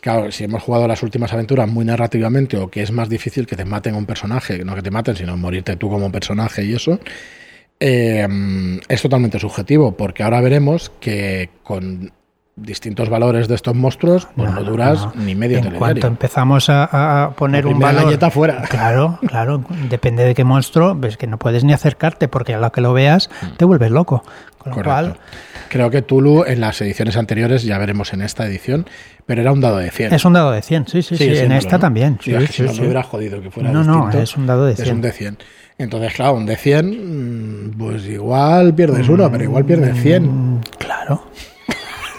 claro, 0.00 0.30
si 0.32 0.44
hemos 0.44 0.62
jugado 0.62 0.86
las 0.88 1.02
últimas 1.02 1.32
aventuras 1.32 1.68
muy 1.68 1.84
narrativamente 1.84 2.56
o 2.58 2.68
que 2.68 2.82
es 2.82 2.90
más 2.90 3.08
difícil 3.08 3.46
que 3.46 3.56
te 3.56 3.64
maten 3.64 3.94
a 3.94 3.98
un 3.98 4.06
personaje, 4.06 4.64
no 4.64 4.74
que 4.74 4.82
te 4.82 4.90
maten, 4.90 5.16
sino 5.16 5.36
morirte 5.36 5.76
tú 5.76 5.88
como 5.88 6.10
personaje 6.12 6.64
y 6.64 6.74
eso, 6.74 6.98
eh, 7.78 8.26
es 8.88 9.02
totalmente 9.02 9.38
subjetivo 9.38 9.96
porque 9.96 10.22
ahora 10.22 10.40
veremos 10.40 10.92
que 11.00 11.48
con 11.62 12.12
distintos 12.60 13.08
valores 13.08 13.48
de 13.48 13.54
estos 13.54 13.74
monstruos, 13.74 14.28
pues 14.36 14.50
no, 14.52 14.62
duras 14.62 15.06
no. 15.06 15.12
ni 15.24 15.34
medio 15.34 15.58
En 15.58 15.64
telediario. 15.64 15.78
cuanto 15.78 16.06
empezamos 16.06 16.68
a, 16.70 17.24
a 17.24 17.30
poner 17.30 17.64
La 17.64 17.70
un 17.72 17.78
valor... 17.78 18.04
galleta 18.04 18.30
fuera. 18.30 18.62
Claro, 18.68 19.18
claro. 19.26 19.64
Depende 19.88 20.24
de 20.24 20.34
qué 20.34 20.44
monstruo, 20.44 20.94
ves 20.94 21.16
que 21.16 21.26
no 21.26 21.38
puedes 21.38 21.64
ni 21.64 21.72
acercarte 21.72 22.28
porque 22.28 22.54
a 22.54 22.58
lo 22.60 22.70
que 22.72 22.80
lo 22.80 22.92
veas 22.92 23.30
te 23.56 23.64
vuelves 23.64 23.90
loco. 23.90 24.22
Con 24.58 24.70
lo 24.70 24.74
Correcto. 24.76 24.90
cual, 24.90 25.16
Creo 25.70 25.88
que 25.90 26.02
Tulu 26.02 26.44
en 26.46 26.60
las 26.60 26.80
ediciones 26.80 27.16
anteriores, 27.16 27.62
ya 27.62 27.78
veremos 27.78 28.12
en 28.12 28.22
esta 28.22 28.44
edición, 28.46 28.86
pero 29.24 29.40
era 29.40 29.52
un 29.52 29.60
dado 29.60 29.76
de 29.78 29.90
100. 29.90 30.12
es 30.12 30.24
un 30.24 30.32
dado 30.32 30.50
de 30.50 30.62
100, 30.62 30.88
sí, 30.88 31.00
sí, 31.02 31.16
sí. 31.16 31.24
Sigue 31.24 31.44
En 31.44 31.52
esta 31.52 31.76
¿no? 31.76 31.80
también. 31.80 32.18
Sí, 32.20 32.32
Sí, 32.32 32.36
es 32.36 32.46
sí, 32.50 32.52
si 32.54 32.62
no, 32.64 32.72
sí. 32.72 32.80
me 32.80 32.86
hubiera 32.86 33.02
jodido 33.04 33.40
que 33.40 33.50
fuera 33.50 33.70
No, 33.70 33.82
no, 33.84 33.94
distinto. 34.06 34.18
es 34.22 34.36
un 34.36 34.46
dado 34.46 34.66
de 34.66 34.72
Es 34.72 34.82
100. 34.82 34.94
un 34.96 35.00
de 35.00 35.12
100. 35.12 35.38
Entonces, 35.78 36.12
claro, 36.12 36.34
un 36.34 36.44
de 36.44 36.56
100, 36.56 37.68
mm, 37.68 37.78
pues 37.78 38.04
igual 38.06 38.74
pierdes 38.74 39.08
uno, 39.08 39.30
pero 39.30 39.44
igual 39.44 39.64
pierdes 39.64 39.98
100. 40.02 40.24
Mm, 40.56 40.60
claro. 40.78 41.22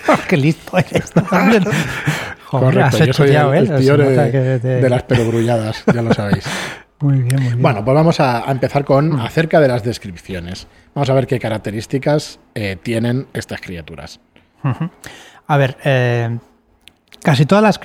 qué 0.28 0.38
listo 0.38 0.78
eres. 0.78 1.12
también. 1.12 1.64
Joder, 2.46 2.74
Correcto, 2.74 2.98
has 2.98 3.08
yo 3.08 3.14
soy 3.14 3.30
el, 3.30 3.72
el 3.72 3.86
de, 3.98 4.60
te- 4.60 4.68
de 4.82 4.90
las 4.90 5.04
perogrulladas, 5.04 5.84
ya 5.94 6.02
lo 6.02 6.14
sabéis. 6.14 6.46
Muy 7.00 7.16
bien, 7.22 7.36
muy 7.38 7.44
bien. 7.48 7.62
Bueno, 7.64 7.84
pues 7.84 7.96
vamos 7.96 8.20
a, 8.20 8.48
a 8.48 8.52
empezar 8.52 8.86
con 8.86 9.10
Mm. 9.10 9.22
acerca 9.22 9.60
de 9.60 9.68
las 9.68 9.84
descripciones. 9.84 10.68
Vamos 10.94 11.10
a 11.10 11.16
ver 11.16 11.26
qué 11.26 11.40
características 11.40 12.40
eh, 12.54 12.78
tienen 12.84 13.26
estas 13.34 13.60
criaturas. 13.60 14.20
A 15.48 15.58
ver, 15.58 15.78
eh, 15.84 16.38
casi 17.24 17.48
todas 17.48 17.64
las 17.64 17.80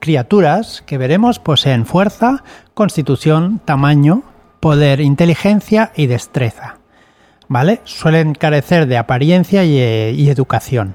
criaturas 0.00 0.82
que 0.86 0.96
veremos 0.96 1.38
poseen 1.38 1.84
fuerza, 1.84 2.42
constitución, 2.72 3.60
tamaño, 3.62 4.22
poder, 4.60 5.02
inteligencia 5.02 5.92
y 5.94 6.06
destreza. 6.06 6.78
¿vale? 7.48 7.82
Suelen 7.84 8.34
carecer 8.34 8.86
de 8.86 8.96
apariencia 8.96 9.64
y, 9.64 9.78
eh, 9.78 10.14
y 10.16 10.30
educación. 10.30 10.94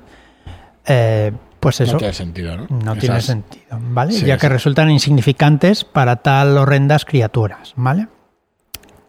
Eh, 0.87 1.31
pues 1.59 1.81
eso 1.81 1.93
No 1.93 1.97
tiene 1.97 2.13
sentido, 2.13 2.57
¿no? 2.57 2.67
no 2.69 2.95
tiene 2.95 3.19
sentido, 3.21 3.79
¿vale? 3.89 4.13
Sí, 4.13 4.25
ya 4.25 4.37
que 4.37 4.47
sí. 4.47 4.53
resultan 4.53 4.89
insignificantes 4.89 5.83
para 5.83 6.17
tal 6.17 6.57
horrendas 6.57 7.03
criaturas, 7.03 7.73
¿vale? 7.75 8.07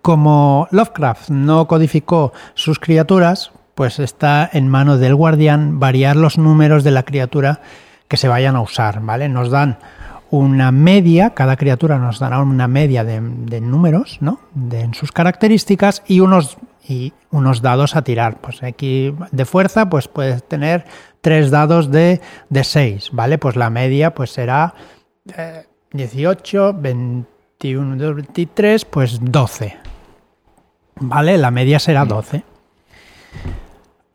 Como 0.03 0.67
Lovecraft 0.71 1.31
no 1.31 1.67
codificó 1.69 2.33
sus 2.55 2.79
criaturas, 2.79 3.53
pues 3.75 3.99
está 3.99 4.49
en 4.53 4.67
manos 4.69 4.99
del 4.99 5.15
guardián 5.15 5.79
variar 5.79 6.17
los 6.17 6.39
números 6.39 6.85
de 6.85 6.91
la 6.91 7.03
criatura 7.05 7.61
que 8.09 8.17
se 8.17 8.27
vayan 8.29 8.57
a 8.57 8.61
usar, 8.61 9.01
¿vale? 9.03 9.29
Nos 9.29 9.51
dan 9.51 9.79
una 10.31 10.73
media, 10.73 11.31
cada 11.31 11.57
criatura 11.57 11.99
nos 11.99 12.19
dará 12.19 12.41
una 12.41 12.69
media 12.69 13.05
de, 13.05 13.21
de 13.21 13.61
números, 13.61 14.19
¿no? 14.21 14.41
De, 14.55 14.81
en 14.81 14.95
sus 14.95 15.13
características 15.13 16.03
y 16.07 16.21
unos, 16.21 16.59
y 16.87 17.13
unos 17.31 17.63
dados 17.63 17.97
a 17.97 18.03
tirar. 18.03 18.39
Pues 18.41 18.63
aquí 18.63 19.15
de 19.31 19.45
fuerza, 19.45 19.89
pues 19.89 20.09
puedes 20.09 20.47
tener 20.47 20.85
tres 21.21 21.51
dados 21.51 21.91
de, 21.91 22.21
de 22.49 22.65
6, 22.65 23.11
¿vale? 23.13 23.39
Pues 23.39 23.57
la 23.57 23.71
media 23.71 24.15
pues 24.15 24.31
será 24.31 24.75
eh, 25.37 25.65
18, 25.93 26.75
21, 26.75 28.15
23, 28.15 28.85
pues 28.85 29.19
12. 29.23 29.77
¿Vale? 31.01 31.39
La 31.39 31.51
media 31.51 31.79
será 31.79 32.05
12. 32.05 32.43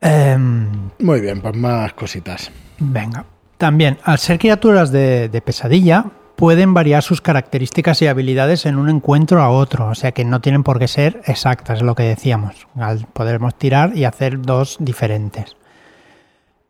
Em, 0.02 0.90
Muy 1.00 1.22
bien, 1.22 1.42
pues 1.42 1.56
más 1.56 1.94
cositas. 1.94 2.52
Venga. 2.80 3.26
También, 3.58 3.98
al 4.04 4.20
ser 4.20 4.40
criaturas 4.40 4.92
de, 4.92 5.30
de 5.30 5.42
pesadilla, 5.42 6.06
pueden 6.36 6.74
variar 6.74 7.04
sus 7.04 7.22
características 7.22 8.02
y 8.02 8.08
habilidades 8.08 8.66
en 8.66 8.78
un 8.78 8.90
encuentro 8.90 9.42
a 9.42 9.50
otro. 9.50 9.88
O 9.88 9.96
sea 9.96 10.12
que 10.12 10.26
no 10.26 10.42
tienen 10.42 10.64
por 10.64 10.80
qué 10.80 10.88
ser 10.90 11.22
exactas, 11.26 11.78
es 11.78 11.84
lo 11.84 11.96
que 11.96 12.04
decíamos. 12.04 12.68
Al- 12.76 13.08
Podemos 13.14 13.56
tirar 13.56 13.96
y 13.96 14.04
hacer 14.04 14.42
dos 14.42 14.76
diferentes. 14.80 15.56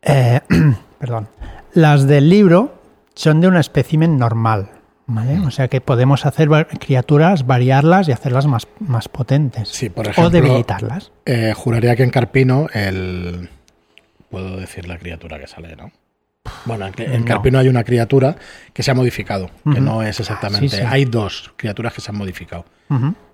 Eh, 0.03 0.39
perdón. 0.99 1.27
Las 1.73 2.07
del 2.07 2.29
libro 2.29 2.75
son 3.15 3.41
de 3.41 3.47
un 3.47 3.57
espécimen 3.57 4.17
normal. 4.17 4.69
¿vale? 5.05 5.39
O 5.39 5.51
sea 5.51 5.67
que 5.67 5.81
podemos 5.81 6.25
hacer 6.25 6.49
criaturas, 6.79 7.45
variarlas 7.45 8.07
y 8.07 8.11
hacerlas 8.11 8.47
más, 8.47 8.67
más 8.79 9.09
potentes. 9.09 9.69
Sí, 9.69 9.89
por 9.89 10.07
o 10.07 10.11
ejemplo, 10.11 10.29
debilitarlas. 10.29 11.11
Eh, 11.25 11.53
juraría 11.55 11.95
que 11.95 12.03
en 12.03 12.09
Carpino 12.09 12.67
el... 12.73 13.49
Puedo 14.29 14.57
decir 14.57 14.87
la 14.87 14.97
criatura 14.97 15.39
que 15.39 15.47
sale, 15.47 15.75
¿no? 15.75 15.91
Bueno, 16.65 16.87
en, 16.87 16.93
en 16.97 17.19
No. 17.21 17.25
Carpino 17.25 17.59
hay 17.59 17.67
una 17.67 17.83
criatura 17.83 18.35
que 18.73 18.81
se 18.81 18.91
ha 18.91 18.93
modificado, 18.95 19.49
que 19.71 19.79
no 19.79 20.01
es 20.01 20.19
exactamente... 20.19 20.69
sí, 20.69 20.77
sí. 20.77 20.83
Hay 20.87 21.05
dos 21.05 21.53
criaturas 21.55 21.93
que 21.93 22.01
se 22.01 22.11
han 22.11 22.17
modificado. 22.17 22.65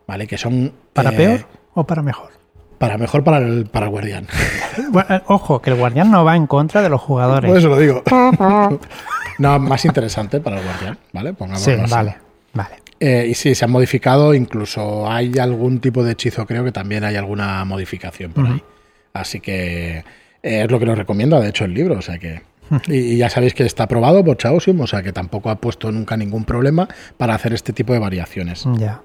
¿vale? 0.07 0.27
Que 0.27 0.37
son... 0.37 0.73
¿Para 0.93 1.11
eh, 1.11 1.15
peor 1.15 1.47
o 1.73 1.85
para 1.85 2.01
mejor? 2.01 2.31
Para 2.79 2.97
mejor 2.97 3.23
para 3.25 3.37
el, 3.39 3.65
para 3.65 3.85
el 3.85 3.91
guardián. 3.91 4.27
Bueno, 4.91 5.13
eh, 5.13 5.21
ojo, 5.27 5.61
que 5.61 5.69
el 5.69 5.75
guardián 5.75 6.09
no 6.09 6.23
va 6.23 6.37
en 6.37 6.47
contra 6.47 6.81
de 6.81 6.89
los 6.89 7.01
jugadores. 7.01 7.49
Por 7.49 7.59
eso 7.59 7.67
lo 7.67 7.77
digo. 7.77 8.01
no, 9.37 9.59
más 9.59 9.85
interesante 9.85 10.39
para 10.39 10.57
el 10.57 10.63
guardián, 10.63 10.97
¿vale? 11.11 11.33
Pongámoslo 11.33 11.75
sí, 11.75 11.79
así. 11.79 11.91
vale, 11.91 12.15
vale. 12.53 12.75
Eh, 12.99 13.27
y 13.29 13.33
sí, 13.33 13.53
se 13.53 13.65
han 13.65 13.71
modificado, 13.71 14.33
incluso 14.33 15.09
hay 15.09 15.37
algún 15.37 15.79
tipo 15.79 16.03
de 16.03 16.13
hechizo, 16.13 16.45
creo 16.45 16.63
que 16.63 16.71
también 16.71 17.03
hay 17.03 17.17
alguna 17.17 17.63
modificación 17.65 18.31
por 18.31 18.47
ahí. 18.47 18.63
Así 19.13 19.41
que 19.41 19.97
eh, 19.97 20.03
es 20.63 20.71
lo 20.71 20.79
que 20.79 20.85
nos 20.85 20.97
recomienda, 20.97 21.39
de 21.39 21.49
hecho, 21.49 21.65
el 21.65 21.73
libro. 21.73 21.97
O 21.97 22.01
sea 22.01 22.17
que. 22.17 22.41
Y, 22.87 22.95
y 22.95 23.17
ya 23.17 23.29
sabéis 23.29 23.53
que 23.53 23.65
está 23.65 23.83
aprobado 23.83 24.23
por 24.23 24.37
Chaosium, 24.37 24.79
o 24.79 24.87
sea 24.87 25.03
que 25.03 25.11
tampoco 25.11 25.49
ha 25.49 25.55
puesto 25.55 25.91
nunca 25.91 26.15
ningún 26.15 26.45
problema 26.45 26.87
para 27.17 27.35
hacer 27.35 27.53
este 27.53 27.73
tipo 27.73 27.93
de 27.93 27.99
variaciones. 27.99 28.65
Ya. 28.77 29.01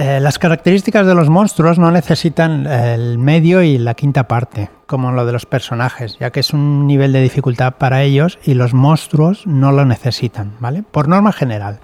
Eh, 0.00 0.18
las 0.18 0.38
características 0.38 1.06
de 1.06 1.14
los 1.14 1.28
monstruos 1.28 1.78
no 1.78 1.90
necesitan 1.90 2.66
eh, 2.66 2.94
el 2.94 3.18
medio 3.18 3.60
y 3.60 3.76
la 3.76 3.92
quinta 3.92 4.26
parte, 4.26 4.70
como 4.86 5.12
lo 5.12 5.26
de 5.26 5.32
los 5.32 5.44
personajes, 5.44 6.16
ya 6.18 6.30
que 6.30 6.40
es 6.40 6.54
un 6.54 6.86
nivel 6.86 7.12
de 7.12 7.20
dificultad 7.20 7.74
para 7.74 8.02
ellos 8.02 8.38
y 8.42 8.54
los 8.54 8.72
monstruos 8.72 9.46
no 9.46 9.72
lo 9.72 9.84
necesitan, 9.84 10.54
¿vale? 10.58 10.82
Por 10.90 11.06
norma 11.06 11.32
general. 11.32 11.80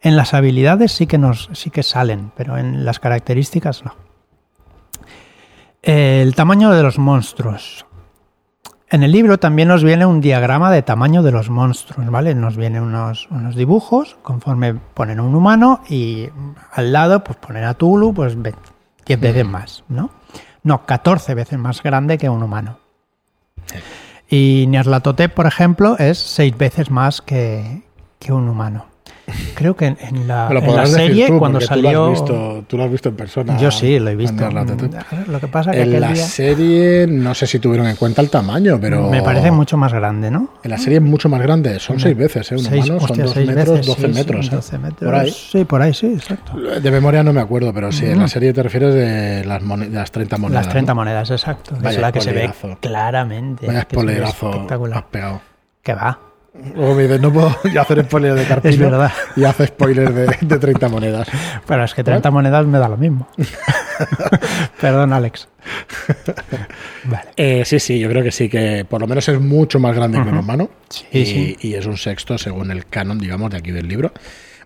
En 0.00 0.16
las 0.16 0.32
habilidades 0.32 0.92
sí 0.92 1.06
que 1.06 1.18
nos 1.18 1.50
sí 1.52 1.68
que 1.68 1.82
salen, 1.82 2.32
pero 2.34 2.56
en 2.56 2.86
las 2.86 2.98
características 2.98 3.84
no. 3.84 3.94
El 5.82 6.34
tamaño 6.34 6.70
de 6.70 6.82
los 6.82 6.98
monstruos. 6.98 7.84
En 8.92 9.04
el 9.04 9.12
libro 9.12 9.38
también 9.38 9.68
nos 9.68 9.84
viene 9.84 10.04
un 10.04 10.20
diagrama 10.20 10.70
de 10.72 10.82
tamaño 10.82 11.22
de 11.22 11.30
los 11.30 11.48
monstruos, 11.48 12.10
¿vale? 12.10 12.34
Nos 12.34 12.56
vienen 12.56 12.82
unos, 12.82 13.28
unos 13.30 13.54
dibujos, 13.54 14.16
conforme 14.22 14.74
ponen 14.74 15.20
un 15.20 15.34
humano 15.34 15.80
y 15.88 16.28
al 16.72 16.92
lado 16.92 17.22
pues 17.22 17.38
ponen 17.38 17.64
a 17.64 17.74
Tulu, 17.74 18.12
pues 18.12 18.40
ve- 18.40 18.54
10 19.06 19.20
veces 19.20 19.46
más, 19.46 19.84
¿no? 19.88 20.10
No, 20.64 20.84
14 20.86 21.34
veces 21.34 21.58
más 21.58 21.82
grande 21.82 22.18
que 22.18 22.28
un 22.28 22.42
humano. 22.42 22.78
Y 24.28 24.66
Nyarlathotep, 24.68 25.32
por 25.34 25.46
ejemplo, 25.46 25.96
es 25.98 26.18
6 26.18 26.56
veces 26.58 26.90
más 26.90 27.22
que, 27.22 27.82
que 28.18 28.32
un 28.32 28.48
humano. 28.48 28.86
Creo 29.54 29.76
que 29.76 29.86
en, 29.86 29.96
en 30.00 30.26
la, 30.26 30.48
en 30.50 30.86
serie, 30.88 31.26
tú, 31.28 31.38
cuando 31.38 31.60
salió... 31.60 31.90
Tú 31.90 31.96
lo, 31.96 32.04
has 32.06 32.10
visto, 32.20 32.64
tú 32.66 32.76
lo 32.78 32.84
has 32.84 32.90
visto 32.90 33.08
en 33.10 33.16
persona. 33.16 33.56
Yo 33.58 33.70
sí, 33.70 33.98
lo 33.98 34.10
he 34.10 34.16
visto. 34.16 34.48
Lo 35.28 35.40
que 35.40 35.48
pasa 35.48 35.70
que 35.72 35.82
En 35.82 35.88
aquel 35.88 36.00
la 36.00 36.12
día 36.12 36.24
serie, 36.24 37.06
no 37.06 37.34
sé 37.34 37.46
si 37.46 37.58
tuvieron 37.58 37.86
en 37.86 37.96
cuenta 37.96 38.22
el 38.22 38.30
tamaño, 38.30 38.78
pero. 38.80 39.08
me 39.08 39.22
parece 39.22 39.50
mucho 39.50 39.76
más 39.76 39.92
grande, 39.92 40.30
¿no? 40.30 40.54
En 40.62 40.70
la 40.70 40.78
serie 40.78 40.98
es 40.98 41.04
mucho 41.04 41.28
más 41.28 41.40
grande, 41.42 41.78
son 41.78 42.00
seis 42.00 42.16
veces, 42.16 42.50
¿eh? 42.52 42.56
Un 42.56 42.60
Seis- 42.64 42.84
humano 42.86 43.00
son 43.00 43.10
hostia, 43.10 43.24
dos 43.24 43.32
seis 43.34 43.46
metros, 43.48 43.68
veces, 43.78 43.86
12 43.86 44.00
sí, 44.08 44.14
metros. 44.14 44.46
¿eh? 44.46 44.50
12 44.56 44.78
metros. 44.78 45.10
Por 45.12 45.14
ahí. 45.20 45.30
Sí, 45.30 45.64
por 45.64 45.82
ahí, 45.82 45.94
sí, 45.94 46.06
exacto. 46.06 46.52
De 46.58 46.90
memoria 46.90 47.22
no 47.22 47.32
me 47.32 47.40
acuerdo, 47.40 47.72
pero 47.72 47.92
sí, 47.92 48.06
en 48.06 48.18
la 48.18 48.28
serie 48.28 48.52
te 48.52 48.62
refieres 48.62 48.94
de 48.94 49.44
las, 49.44 49.62
mone- 49.62 49.88
de 49.88 49.96
las 49.96 50.10
30 50.10 50.38
monedas. 50.38 50.64
Las 50.66 50.72
30 50.72 50.92
¿no? 50.92 50.96
monedas, 50.96 51.30
exacto. 51.30 51.74
Vaya 51.76 51.90
es 51.90 51.98
la 52.00 52.12
que 52.12 52.20
se 52.20 52.32
ve 52.32 52.50
claramente. 52.80 53.66
Vaya 53.66 53.80
has 53.80 53.86
espectacular. 54.34 55.06
pegado. 55.10 55.40
Que 55.82 55.94
va. 55.94 56.18
Luego 56.74 56.94
me 56.94 57.02
dices, 57.02 57.20
no 57.20 57.32
puedo 57.32 57.48
hacer 57.80 58.04
spoiler 58.04 58.34
de 58.34 58.44
Carpino. 58.44 58.74
Es 58.74 58.78
verdad. 58.78 59.12
Y 59.36 59.44
hace 59.44 59.66
spoiler 59.68 60.12
de, 60.12 60.36
de 60.40 60.58
30 60.58 60.88
monedas. 60.88 61.28
Pero 61.66 61.84
es 61.84 61.94
que 61.94 62.02
30 62.02 62.30
monedas 62.30 62.66
me 62.66 62.78
da 62.78 62.88
lo 62.88 62.96
mismo. 62.96 63.28
Perdón, 64.80 65.12
Alex. 65.12 65.48
Vale. 67.04 67.30
Eh, 67.36 67.64
sí, 67.64 67.78
sí, 67.78 67.98
yo 67.98 68.08
creo 68.08 68.22
que 68.22 68.32
sí, 68.32 68.48
que 68.48 68.84
por 68.88 69.00
lo 69.00 69.06
menos 69.06 69.28
es 69.28 69.40
mucho 69.40 69.78
más 69.78 69.94
grande 69.94 70.22
que 70.22 70.28
un 70.28 70.38
humano. 70.38 70.70
Sí, 70.88 71.06
y, 71.12 71.26
sí. 71.26 71.56
y 71.60 71.74
es 71.74 71.86
un 71.86 71.96
sexto 71.96 72.36
según 72.36 72.70
el 72.70 72.86
canon, 72.86 73.18
digamos, 73.18 73.50
de 73.50 73.58
aquí 73.58 73.70
del 73.70 73.86
libro. 73.86 74.12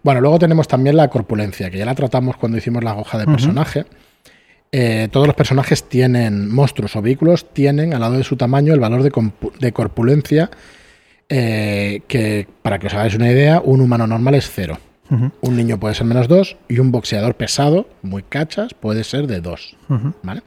Bueno, 0.02 0.20
luego 0.20 0.38
tenemos 0.38 0.68
también 0.68 0.96
la 0.96 1.08
corpulencia, 1.08 1.70
que 1.70 1.78
ya 1.78 1.86
la 1.86 1.94
tratamos 1.94 2.36
cuando 2.36 2.58
hicimos 2.58 2.84
la 2.84 2.94
hoja 2.94 3.18
de 3.18 3.24
personaje. 3.24 3.86
Eh, 4.70 5.08
todos 5.10 5.26
los 5.26 5.36
personajes 5.36 5.88
tienen, 5.88 6.52
monstruos 6.52 6.96
o 6.96 7.00
vehículos, 7.00 7.46
tienen 7.52 7.94
al 7.94 8.00
lado 8.00 8.16
de 8.18 8.24
su 8.24 8.36
tamaño 8.36 8.74
el 8.74 8.80
valor 8.80 9.02
de, 9.02 9.12
de 9.60 9.72
corpulencia, 9.72 10.50
eh, 11.28 12.02
que 12.08 12.46
para 12.62 12.78
que 12.78 12.86
os 12.86 12.94
hagáis 12.94 13.14
una 13.14 13.30
idea, 13.30 13.60
un 13.64 13.80
humano 13.80 14.06
normal 14.06 14.34
es 14.34 14.50
cero. 14.50 14.78
Un 15.42 15.56
niño 15.56 15.78
puede 15.78 15.94
ser 15.94 16.06
menos 16.06 16.26
dos 16.26 16.56
y 16.66 16.80
un 16.80 16.90
boxeador 16.90 17.36
pesado, 17.36 17.88
muy 18.02 18.24
cachas, 18.24 18.74
puede 18.74 19.04
ser 19.04 19.28
de 19.28 19.40
dos. 19.40 19.76
ujú. 19.88 20.12
¿Vale? 20.24 20.42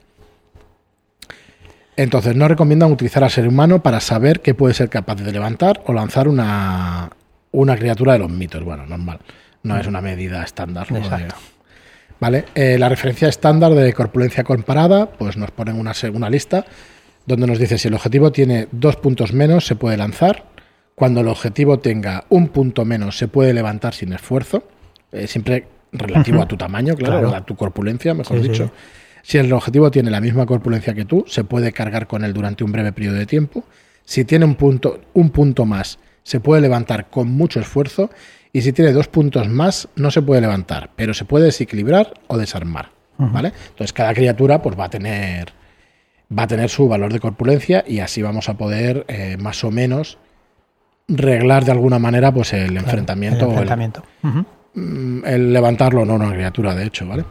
Entonces, 1.95 2.35
no 2.35 2.47
recomiendan 2.47 2.91
utilizar 2.91 3.23
al 3.23 3.31
ser 3.31 3.47
humano 3.47 3.81
para 3.81 3.99
saber 3.99 4.41
qué 4.41 4.53
puede 4.53 4.73
ser 4.75 4.89
capaz 4.89 5.15
de 5.15 5.31
levantar 5.31 5.81
o 5.85 5.93
lanzar 5.93 6.27
una, 6.27 7.09
una 7.51 7.75
criatura 7.75 8.13
de 8.13 8.19
los 8.19 8.29
mitos. 8.29 8.63
Bueno, 8.63 8.85
normal. 8.85 9.19
No 9.63 9.77
es 9.77 9.87
una 9.87 9.99
medida 10.01 10.43
estándar. 10.43 10.87
¿Vale? 12.19 12.45
Eh, 12.55 12.77
la 12.77 12.89
referencia 12.89 13.27
estándar 13.27 13.73
de 13.73 13.93
corpulencia 13.93 14.43
comparada, 14.43 15.07
pues 15.07 15.37
nos 15.37 15.51
ponen 15.51 15.79
una, 15.79 15.93
una 16.13 16.29
lista 16.29 16.65
donde 17.25 17.47
nos 17.47 17.59
dice 17.59 17.77
si 17.77 17.87
el 17.87 17.93
objetivo 17.95 18.31
tiene 18.31 18.67
dos 18.71 18.95
puntos 18.95 19.33
menos, 19.33 19.65
se 19.65 19.75
puede 19.75 19.97
lanzar. 19.97 20.45
Cuando 20.97 21.21
el 21.21 21.27
objetivo 21.27 21.77
tenga 21.77 22.23
un 22.29 22.47
punto 22.47 22.83
menos, 22.83 23.19
se 23.19 23.27
puede 23.27 23.53
levantar 23.53 23.93
sin 23.93 24.13
esfuerzo. 24.13 24.63
Eh, 25.11 25.27
siempre 25.27 25.67
relativo 25.91 26.41
a 26.41 26.47
tu 26.47 26.57
tamaño, 26.57 26.95
claro, 26.95 27.19
Claro. 27.19 27.35
a 27.35 27.45
tu 27.45 27.55
corpulencia, 27.55 28.15
mejor 28.15 28.41
Sí, 28.41 28.47
dicho. 28.49 28.65
sí. 28.65 28.71
Si 29.21 29.37
el 29.37 29.53
objetivo 29.53 29.91
tiene 29.91 30.09
la 30.09 30.19
misma 30.19 30.47
corpulencia 30.47 30.95
que 30.95 31.05
tú, 31.05 31.23
se 31.27 31.43
puede 31.43 31.71
cargar 31.71 32.07
con 32.07 32.23
él 32.23 32.33
durante 32.33 32.63
un 32.63 32.71
breve 32.71 32.93
periodo 32.93 33.13
de 33.17 33.27
tiempo. 33.27 33.63
Si 34.05 34.25
tiene 34.25 34.45
un 34.45 34.55
punto, 34.55 35.01
un 35.13 35.29
punto 35.29 35.65
más, 35.65 35.99
se 36.23 36.39
puede 36.39 36.61
levantar 36.63 37.11
con 37.11 37.29
mucho 37.29 37.59
esfuerzo. 37.59 38.09
Y 38.51 38.61
si 38.63 38.73
tiene 38.73 38.91
dos 38.91 39.07
puntos 39.07 39.47
más, 39.47 39.89
no 39.95 40.09
se 40.09 40.23
puede 40.23 40.41
levantar, 40.41 40.89
pero 40.95 41.13
se 41.13 41.25
puede 41.25 41.45
desequilibrar 41.45 42.11
o 42.25 42.39
desarmar. 42.39 42.89
¿Vale? 43.19 43.51
Entonces 43.69 43.93
cada 43.93 44.15
criatura 44.15 44.63
pues, 44.63 44.75
va 44.79 44.85
a 44.85 44.89
tener. 44.89 45.53
Va 46.35 46.43
a 46.43 46.47
tener 46.47 46.69
su 46.71 46.87
valor 46.87 47.13
de 47.13 47.19
corpulencia 47.19 47.83
y 47.87 47.99
así 47.99 48.23
vamos 48.23 48.49
a 48.49 48.57
poder 48.57 49.05
eh, 49.09 49.37
más 49.39 49.63
o 49.63 49.69
menos 49.69 50.17
reglar 51.07 51.63
de 51.65 51.71
alguna 51.71 51.99
manera 51.99 52.31
pues 52.31 52.53
el 52.53 52.69
Claro, 52.71 52.85
enfrentamiento, 52.85 53.37
el 53.37 53.43
o 53.45 53.45
el- 53.53 53.57
enfrentamiento. 53.59 54.03
Mm, 54.73 55.25
el, 55.25 55.53
levantarlo, 55.53 56.05
no 56.05 56.15
una 56.15 56.31
criatura, 56.33 56.75
de 56.75 56.85
hecho, 56.85 57.07
¿vale? 57.07 57.25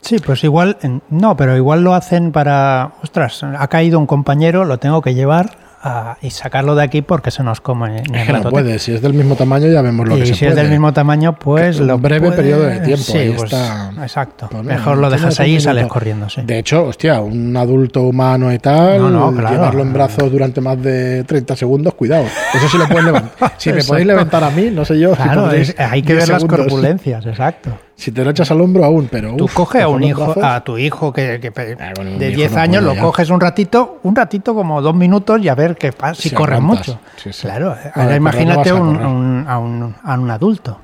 Sí, 0.00 0.18
pues 0.18 0.44
igual, 0.44 0.76
no, 1.10 1.36
pero 1.36 1.56
igual 1.56 1.82
lo 1.82 1.94
hacen 1.94 2.30
para, 2.30 2.92
ostras, 3.02 3.42
ha 3.42 3.68
caído 3.68 3.98
un 3.98 4.06
compañero, 4.06 4.64
lo 4.64 4.78
tengo 4.78 5.00
que 5.02 5.14
llevar 5.14 5.63
a- 5.84 6.16
y 6.22 6.30
sacarlo 6.30 6.74
de 6.74 6.82
aquí 6.82 7.02
porque 7.02 7.30
se 7.30 7.42
nos 7.42 7.60
come. 7.60 8.02
Es 8.12 8.26
que 8.26 8.32
no 8.32 8.42
puede, 8.50 8.78
si 8.78 8.92
es 8.94 9.02
del 9.02 9.12
mismo 9.14 9.36
tamaño 9.36 9.68
ya 9.68 9.82
vemos 9.82 10.08
lo 10.08 10.16
y 10.16 10.20
que 10.20 10.26
se 10.26 10.34
si 10.34 10.38
puede. 10.40 10.50
es 10.50 10.56
del 10.56 10.70
mismo 10.70 10.92
tamaño, 10.92 11.38
pues 11.38 11.78
Un 11.78 11.86
lo 11.88 11.98
breve 11.98 12.26
puede- 12.28 12.36
periodo 12.36 12.62
de 12.64 12.80
tiempo, 12.80 13.02
Sí, 13.04 13.18
ahí 13.18 13.30
pues, 13.36 13.52
está. 13.52 13.92
Exacto. 14.02 14.48
Pues 14.50 14.62
no, 14.64 14.68
Mejor 14.70 14.94
no 14.96 15.02
lo 15.02 15.10
dejas 15.10 15.38
un 15.38 15.44
ahí 15.44 15.56
y 15.56 15.60
sales 15.60 15.86
corriendo, 15.86 16.28
sí. 16.28 16.40
De 16.44 16.58
hecho, 16.58 16.84
hostia, 16.86 17.20
un 17.20 17.56
adulto 17.56 18.02
humano 18.02 18.52
y 18.52 18.58
tal, 18.58 18.98
No, 19.00 19.10
no, 19.10 19.32
claro. 19.36 19.54
llevarlo 19.54 19.82
en 19.82 19.92
brazos 19.92 20.32
durante 20.32 20.60
más 20.60 20.80
de 20.82 21.24
30 21.24 21.54
segundos, 21.54 21.94
cuidado. 21.94 22.24
Eso 22.54 22.68
sí 22.68 22.78
lo 22.78 22.88
pueden 22.88 23.06
levantar. 23.06 23.52
Si 23.58 23.72
me 23.72 23.84
podéis 23.84 24.06
levantar 24.06 24.42
a 24.44 24.50
mí, 24.50 24.70
no 24.72 24.84
sé 24.84 24.98
yo. 24.98 25.14
si 25.14 25.22
Claro, 25.22 25.42
podréis 25.44 25.68
es- 25.70 25.80
hay 25.80 26.02
que 26.02 26.14
10 26.14 26.18
ver 26.20 26.28
las 26.30 26.42
segundos. 26.42 26.66
corpulencias, 26.66 27.26
exacto. 27.26 27.70
Si 27.96 28.10
te 28.10 28.24
lo 28.24 28.30
echas 28.30 28.50
al 28.50 28.60
hombro 28.60 28.84
aún, 28.84 29.08
pero. 29.10 29.36
Tú 29.36 29.44
uf, 29.44 29.54
coge 29.54 29.80
a 29.80 29.88
un 29.88 30.02
hijo, 30.02 30.24
brazos, 30.24 30.42
a 30.44 30.64
tu 30.64 30.76
hijo 30.78 31.12
que, 31.12 31.40
Ah, 31.78 31.92
bueno, 31.94 32.18
de 32.18 32.28
hijo 32.30 32.36
10 32.38 32.52
no 32.52 32.58
años, 32.58 32.82
lo 32.82 32.94
ya. 32.94 33.00
coges 33.00 33.30
un 33.30 33.40
ratito, 33.40 34.00
un 34.02 34.16
ratito 34.16 34.52
como 34.54 34.82
dos 34.82 34.94
minutos 34.96 35.40
y 35.40 35.48
a 35.48 35.54
ver 35.54 35.76
qué 35.76 35.92
pasa, 35.92 36.20
si 36.20 36.28
Si 36.30 36.34
aguantas. 36.34 36.60
mucho. 36.62 37.00
Sí, 37.16 37.32
sí. 37.32 37.42
Claro, 37.42 37.76
ahora 37.94 38.16
imagínate 38.16 38.70
no 38.70 38.76
a 38.76 38.80
un- 38.80 39.44
a, 39.48 39.58
un, 39.58 39.94
a 40.02 40.14
un 40.18 40.30
adulto. 40.30 40.80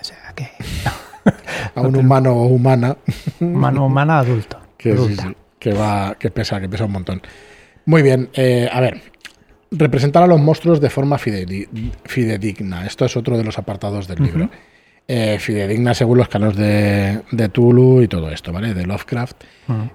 O 0.00 0.04
sea, 0.04 0.32
que 0.34 0.50
a 1.74 1.80
un 1.80 1.96
humano 1.96 2.32
o 2.32 2.46
humana. 2.48 2.96
mano 3.40 3.86
humana 3.86 4.18
adulto. 4.18 4.58
Que, 4.76 4.92
adulta. 4.92 5.32
va, 5.80 6.14
que 6.16 6.30
pesa, 6.30 6.60
que 6.60 6.68
pesa 6.68 6.84
un 6.84 6.92
montón. 6.92 7.22
Muy 7.86 8.02
bien, 8.02 8.28
eh, 8.34 8.68
a 8.70 8.78
ver. 8.80 9.00
Representar 9.70 10.22
a 10.22 10.26
los 10.28 10.38
monstruos 10.38 10.80
de 10.82 10.90
forma 10.90 11.16
fidedi- 11.16 11.66
fidedigna. 12.04 12.86
Esto 12.86 13.04
es 13.06 13.16
otro 13.16 13.36
de 13.38 13.42
los 13.42 13.58
apartados 13.58 14.06
del 14.06 14.22
libro. 14.22 14.48
Eh, 15.08 15.38
fidedigna 15.38 15.94
según 15.94 16.18
los 16.18 16.28
canos 16.28 16.56
de, 16.56 17.22
de 17.30 17.48
Tulu 17.48 18.02
y 18.02 18.08
todo 18.08 18.28
esto, 18.28 18.52
¿vale? 18.52 18.74
De 18.74 18.84
Lovecraft. 18.84 19.36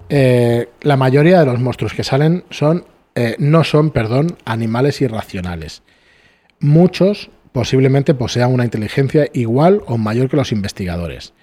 Eh, 0.07 0.69
la 0.81 0.95
mayoría 0.95 1.41
de 1.41 1.45
los 1.45 1.59
monstruos 1.59 1.93
que 1.93 2.05
salen 2.05 2.45
son, 2.49 2.85
eh, 3.15 3.35
no 3.37 3.65
son, 3.65 3.91
perdón, 3.91 4.37
animales 4.45 5.01
irracionales. 5.01 5.83
Muchos 6.61 7.29
posiblemente 7.51 8.13
posean 8.13 8.53
una 8.53 8.63
inteligencia 8.63 9.27
igual 9.33 9.81
o 9.85 9.97
mayor 9.97 10.29
que 10.29 10.37
los 10.37 10.53
investigadores. 10.53 11.33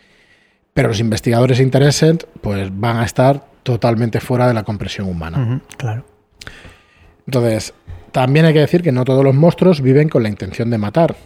Pero 0.72 0.88
los 0.88 1.00
investigadores 1.00 1.60
intereses 1.60 2.26
pues 2.40 2.70
van 2.72 2.96
a 2.96 3.04
estar 3.04 3.44
totalmente 3.64 4.20
fuera 4.20 4.48
de 4.48 4.54
la 4.54 4.62
comprensión 4.62 5.08
humana. 5.08 5.60
Claro. 5.76 6.06
Entonces, 7.26 7.74
también 8.12 8.46
hay 8.46 8.54
que 8.54 8.60
decir 8.60 8.80
que 8.80 8.92
no 8.92 9.04
todos 9.04 9.22
los 9.22 9.34
monstruos 9.34 9.82
viven 9.82 10.08
con 10.08 10.22
la 10.22 10.30
intención 10.30 10.70
de 10.70 10.78
matar. 10.78 11.16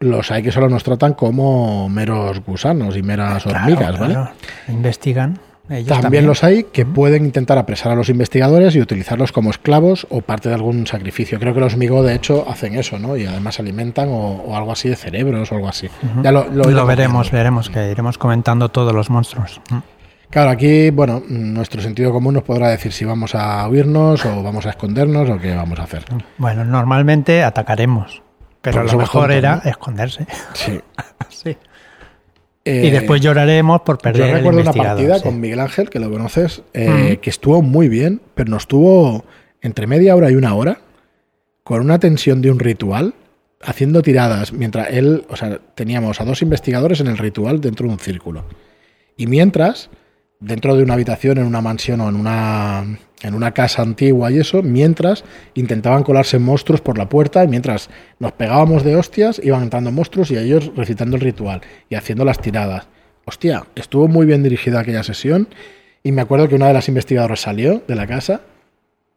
Los 0.00 0.30
hay 0.30 0.42
que 0.42 0.52
solo 0.52 0.68
nos 0.68 0.84
tratan 0.84 1.14
como 1.14 1.88
meros 1.88 2.40
gusanos 2.44 2.96
y 2.96 3.02
meras 3.02 3.42
Claro, 3.44 3.58
hormigas, 3.60 3.98
¿vale? 3.98 4.14
claro. 4.14 4.30
Investigan. 4.68 5.38
Ellos 5.68 5.88
También, 5.88 6.02
también, 6.02 6.26
los 6.26 6.44
hay 6.44 6.62
que 6.64 6.86
pueden 6.86 7.24
intentar 7.24 7.58
apresar 7.58 7.90
a 7.90 7.96
los 7.96 8.08
investigadores 8.08 8.76
y 8.76 8.80
utilizarlos 8.80 9.32
como 9.32 9.50
esclavos 9.50 10.06
o 10.10 10.20
parte 10.20 10.48
de 10.48 10.54
algún 10.54 10.86
sacrificio. 10.86 11.40
Creo 11.40 11.54
que 11.54 11.60
los 11.60 11.76
Migo, 11.76 12.04
de 12.04 12.14
hecho, 12.14 12.48
hacen 12.48 12.76
eso, 12.76 13.00
¿no? 13.00 13.16
Y 13.16 13.26
además 13.26 13.58
alimentan 13.58 14.08
o, 14.10 14.42
o 14.46 14.56
algo 14.56 14.70
así 14.70 14.88
de 14.88 14.94
cerebros 14.94 15.50
o 15.50 15.56
algo 15.56 15.68
así. 15.68 15.88
Ya 16.22 16.30
lo, 16.30 16.44
lo 16.44 16.62
Lo, 16.64 16.70
iremos 16.70 16.86
veremos, 16.86 17.30
veremos, 17.32 17.70
que 17.70 17.90
iremos 17.90 18.16
comentando 18.16 18.68
todos 18.68 18.94
los 18.94 19.10
monstruos. 19.10 19.60
Claro, 20.30 20.50
aquí, 20.50 20.90
bueno, 20.90 21.22
nuestro 21.28 21.80
sentido 21.82 22.12
común 22.12 22.34
nos 22.34 22.44
podrá 22.44 22.68
decir 22.68 22.92
si 22.92 23.04
vamos 23.04 23.34
a 23.34 23.66
huirnos 23.68 24.24
o 24.24 24.42
vamos 24.44 24.66
a 24.66 24.70
escondernos 24.70 25.28
o 25.30 25.38
qué 25.38 25.52
vamos 25.56 25.80
a 25.80 25.82
hacer. 25.84 26.04
Bueno, 26.38 26.64
normalmente 26.64 27.42
atacaremos, 27.42 28.22
pero 28.72 28.84
lo 28.84 28.98
mejor 28.98 29.32
era 29.32 29.62
¿no? 29.64 29.70
esconderse. 29.70 30.26
Sí. 30.54 30.80
Sí. 31.28 31.56
Eh, 32.64 32.86
y 32.86 32.90
después 32.90 33.20
lloraremos 33.20 33.82
por 33.82 33.96
Yo 33.96 34.02
perder 34.02 34.28
el 34.28 34.34
recuerdo 34.36 34.60
una 34.60 34.72
partida 34.72 35.18
sí. 35.18 35.22
con 35.24 35.40
Miguel 35.40 35.60
Ángel, 35.60 35.88
que 35.90 35.98
lo 36.00 36.10
conoces, 36.10 36.62
eh, 36.72 37.14
Mm. 37.16 37.20
que 37.20 37.30
estuvo 37.30 37.62
muy 37.62 37.88
bien, 37.88 38.20
pero 38.34 38.50
nos 38.50 38.66
tuvo 38.66 39.24
entre 39.60 39.86
media 39.86 40.16
hora 40.16 40.30
y 40.30 40.34
una 40.34 40.54
hora 40.54 40.78
con 41.62 41.80
una 41.80 41.98
tensión 41.98 42.42
de 42.42 42.50
un 42.50 42.58
ritual, 42.58 43.14
haciendo 43.62 44.02
tiradas, 44.02 44.52
mientras 44.52 44.88
él, 44.90 45.24
o 45.28 45.36
sea, 45.36 45.58
teníamos 45.74 46.20
a 46.20 46.24
dos 46.24 46.42
investigadores 46.42 47.00
en 47.00 47.06
el 47.08 47.18
ritual 47.18 47.60
dentro 47.60 47.86
de 47.86 47.92
un 47.92 47.98
círculo. 47.98 48.44
Y 49.16 49.26
mientras, 49.26 49.90
dentro 50.40 50.76
de 50.76 50.82
una 50.82 50.94
habitación, 50.94 51.38
en 51.38 51.44
una 51.46 51.60
mansión 51.60 52.00
o 52.00 52.08
en 52.08 52.16
una, 52.16 52.98
en 53.22 53.34
una 53.34 53.52
casa 53.52 53.82
antigua 53.82 54.30
y 54.30 54.38
eso, 54.38 54.62
mientras 54.62 55.24
intentaban 55.54 56.02
colarse 56.02 56.38
monstruos 56.38 56.80
por 56.80 56.98
la 56.98 57.08
puerta 57.08 57.42
y 57.44 57.48
mientras 57.48 57.88
nos 58.18 58.32
pegábamos 58.32 58.84
de 58.84 58.96
hostias, 58.96 59.40
iban 59.42 59.62
entrando 59.62 59.90
monstruos 59.90 60.30
y 60.30 60.36
ellos 60.36 60.70
recitando 60.76 61.16
el 61.16 61.22
ritual 61.22 61.62
y 61.88 61.94
haciendo 61.94 62.24
las 62.24 62.40
tiradas. 62.40 62.88
Hostia, 63.24 63.64
estuvo 63.74 64.06
muy 64.06 64.26
bien 64.26 64.42
dirigida 64.42 64.80
aquella 64.80 65.02
sesión 65.02 65.48
y 66.02 66.12
me 66.12 66.22
acuerdo 66.22 66.48
que 66.48 66.54
una 66.54 66.68
de 66.68 66.74
las 66.74 66.88
investigadoras 66.88 67.40
salió 67.40 67.82
de 67.88 67.94
la 67.94 68.06
casa, 68.06 68.42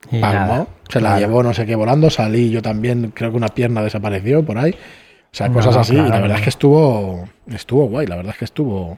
Y 0.10 0.20
palmó, 0.20 0.54
nada, 0.54 0.68
se 0.88 1.02
la 1.02 1.20
llevó 1.20 1.44
no 1.44 1.54
sé 1.54 1.66
qué 1.66 1.76
volando, 1.76 2.10
salí 2.10 2.50
yo 2.50 2.62
también, 2.62 3.12
creo 3.14 3.32
que 3.32 3.38
una 3.38 3.50
pierna 3.50 3.84
desapareció 3.84 4.44
por 4.44 4.58
ahí. 4.58 4.72
O 4.72 5.36
sea, 5.36 5.48
No, 5.50 5.54
cosas 5.56 5.76
así. 5.78 5.94
y 5.94 5.98
la 5.98 6.20
verdad 6.20 6.38
es 6.38 6.44
que 6.44 6.50
estuvo, 6.50 7.30
estuvo 7.48 7.86
guay, 7.88 8.08
la 8.08 8.16
verdad 8.16 8.32
es 8.32 8.40
que 8.40 8.46
estuvo... 8.46 8.98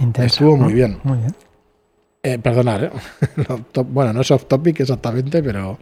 Intensa, 0.00 0.26
estuvo 0.26 0.56
muy 0.56 0.72
bien. 0.72 0.98
Muy 1.04 1.18
bien. 1.18 1.34
Eh, 2.32 2.38
perdonad, 2.38 2.84
¿eh? 2.84 2.90
No, 3.48 3.84
bueno, 3.84 4.12
no 4.12 4.20
es 4.20 4.30
off 4.30 4.46
topic 4.46 4.80
exactamente, 4.80 5.42
pero. 5.42 5.78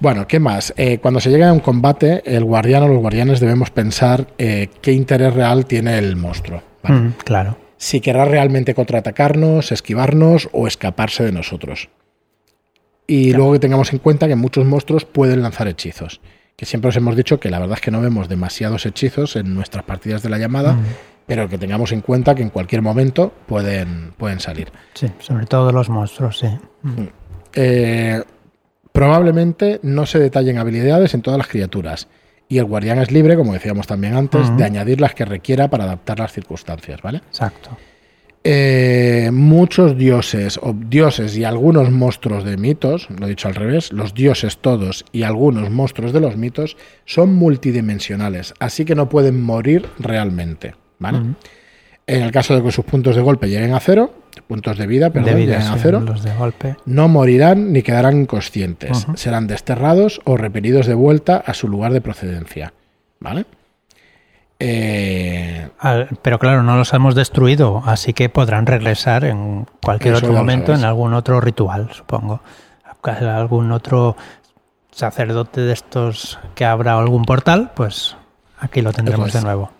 Bueno, 0.00 0.26
¿qué 0.26 0.40
más? 0.40 0.72
Eh, 0.76 0.98
cuando 0.98 1.20
se 1.20 1.28
llega 1.30 1.50
a 1.50 1.52
un 1.52 1.60
combate, 1.60 2.22
el 2.24 2.44
guardián 2.44 2.84
o 2.84 2.88
los 2.88 2.98
guardianes 2.98 3.38
debemos 3.40 3.70
pensar 3.70 4.28
eh, 4.38 4.68
qué 4.80 4.92
interés 4.92 5.34
real 5.34 5.66
tiene 5.66 5.98
el 5.98 6.16
monstruo. 6.16 6.62
¿vale? 6.82 6.96
Mm, 7.00 7.12
claro. 7.24 7.58
Si 7.76 8.00
querrá 8.00 8.24
realmente 8.24 8.74
contraatacarnos, 8.74 9.72
esquivarnos 9.72 10.48
o 10.52 10.66
escaparse 10.66 11.24
de 11.24 11.32
nosotros. 11.32 11.90
Y 13.06 13.32
luego 13.34 13.52
que 13.52 13.58
tengamos 13.58 13.92
en 13.92 13.98
cuenta 13.98 14.28
que 14.28 14.36
muchos 14.36 14.64
monstruos 14.64 15.04
pueden 15.04 15.42
lanzar 15.42 15.68
hechizos. 15.68 16.20
Que 16.56 16.64
siempre 16.64 16.90
os 16.90 16.96
hemos 16.96 17.16
dicho 17.16 17.40
que 17.40 17.50
la 17.50 17.58
verdad 17.58 17.76
es 17.76 17.82
que 17.82 17.90
no 17.90 18.00
vemos 18.00 18.28
demasiados 18.28 18.86
hechizos 18.86 19.36
en 19.36 19.54
nuestras 19.54 19.84
partidas 19.84 20.22
de 20.22 20.30
la 20.30 20.38
llamada, 20.38 20.74
Mm. 20.74 20.84
Pero 21.26 21.48
que 21.48 21.58
tengamos 21.58 21.92
en 21.92 22.00
cuenta 22.00 22.34
que 22.34 22.42
en 22.42 22.50
cualquier 22.50 22.82
momento 22.82 23.32
pueden, 23.46 24.12
pueden 24.16 24.40
salir. 24.40 24.72
Sí, 24.94 25.08
sobre 25.20 25.46
todo 25.46 25.72
los 25.72 25.88
monstruos, 25.88 26.38
sí. 26.38 26.48
Mm. 26.82 27.06
Eh, 27.54 28.22
probablemente 28.92 29.80
no 29.82 30.06
se 30.06 30.18
detallen 30.18 30.58
habilidades 30.58 31.14
en 31.14 31.22
todas 31.22 31.38
las 31.38 31.48
criaturas. 31.48 32.08
Y 32.48 32.58
el 32.58 32.64
guardián 32.64 32.98
es 32.98 33.12
libre, 33.12 33.36
como 33.36 33.52
decíamos 33.52 33.86
también 33.86 34.16
antes, 34.16 34.56
de 34.56 34.64
añadir 34.64 35.00
las 35.00 35.14
que 35.14 35.24
requiera 35.24 35.70
para 35.70 35.84
adaptar 35.84 36.18
las 36.18 36.32
circunstancias, 36.32 37.00
¿vale? 37.00 37.18
Exacto. 37.18 37.76
Eh, 38.42 39.28
muchos 39.32 39.98
dioses 39.98 40.58
o 40.62 40.72
dioses 40.72 41.36
y 41.36 41.44
algunos 41.44 41.90
monstruos 41.90 42.42
de 42.42 42.56
mitos, 42.56 43.06
lo 43.10 43.26
he 43.26 43.28
dicho 43.28 43.48
al 43.48 43.54
revés, 43.54 43.92
los 43.92 44.14
dioses 44.14 44.56
todos 44.56 45.04
y 45.12 45.24
algunos 45.24 45.68
monstruos 45.68 46.14
de 46.14 46.20
los 46.20 46.38
mitos 46.38 46.78
son 47.04 47.34
multidimensionales, 47.34 48.54
así 48.58 48.86
que 48.86 48.94
no 48.94 49.10
pueden 49.10 49.42
morir 49.42 49.86
realmente, 49.98 50.74
En 51.08 52.22
el 52.22 52.32
caso 52.32 52.56
de 52.56 52.62
que 52.62 52.72
sus 52.72 52.84
puntos 52.84 53.14
de 53.14 53.22
golpe 53.22 53.48
lleguen 53.48 53.72
a 53.72 53.80
cero, 53.80 54.12
puntos 54.46 54.78
de 54.78 54.86
vida, 54.86 55.10
perdón, 55.10 55.30
de 55.30 55.34
vida, 55.36 55.58
lleguen 55.58 55.72
a 55.72 55.74
sí, 55.74 55.80
cero, 55.82 56.00
los 56.00 56.22
de 56.22 56.34
golpe. 56.34 56.76
no 56.84 57.08
morirán 57.08 57.72
ni 57.72 57.82
quedarán 57.82 58.22
inconscientes. 58.22 59.06
Serán 59.14 59.46
desterrados 59.46 60.20
o 60.24 60.36
repelidos 60.36 60.86
de 60.86 60.94
vuelta 60.94 61.36
a 61.36 61.54
su 61.54 61.68
lugar 61.68 61.92
de 61.92 62.00
procedencia. 62.00 62.72
¿Vale? 63.20 63.44
Eh, 64.58 65.68
pero 66.20 66.38
claro, 66.38 66.62
no 66.62 66.76
los 66.76 66.92
hemos 66.92 67.14
destruido, 67.14 67.82
así 67.86 68.12
que 68.12 68.28
podrán 68.28 68.66
regresar 68.66 69.24
en 69.24 69.66
cualquier 69.82 70.14
otro 70.14 70.32
momento 70.32 70.74
en 70.74 70.84
algún 70.84 71.14
otro 71.14 71.40
ritual, 71.40 71.90
supongo. 71.92 72.42
Algún 73.02 73.72
otro 73.72 74.16
sacerdote 74.90 75.62
de 75.62 75.72
estos 75.72 76.38
que 76.54 76.66
abra 76.66 76.98
algún 76.98 77.24
portal, 77.24 77.70
pues 77.74 78.16
aquí 78.58 78.82
lo 78.82 78.92
tendremos 78.92 79.32
de 79.32 79.40
nuevo. 79.40 79.70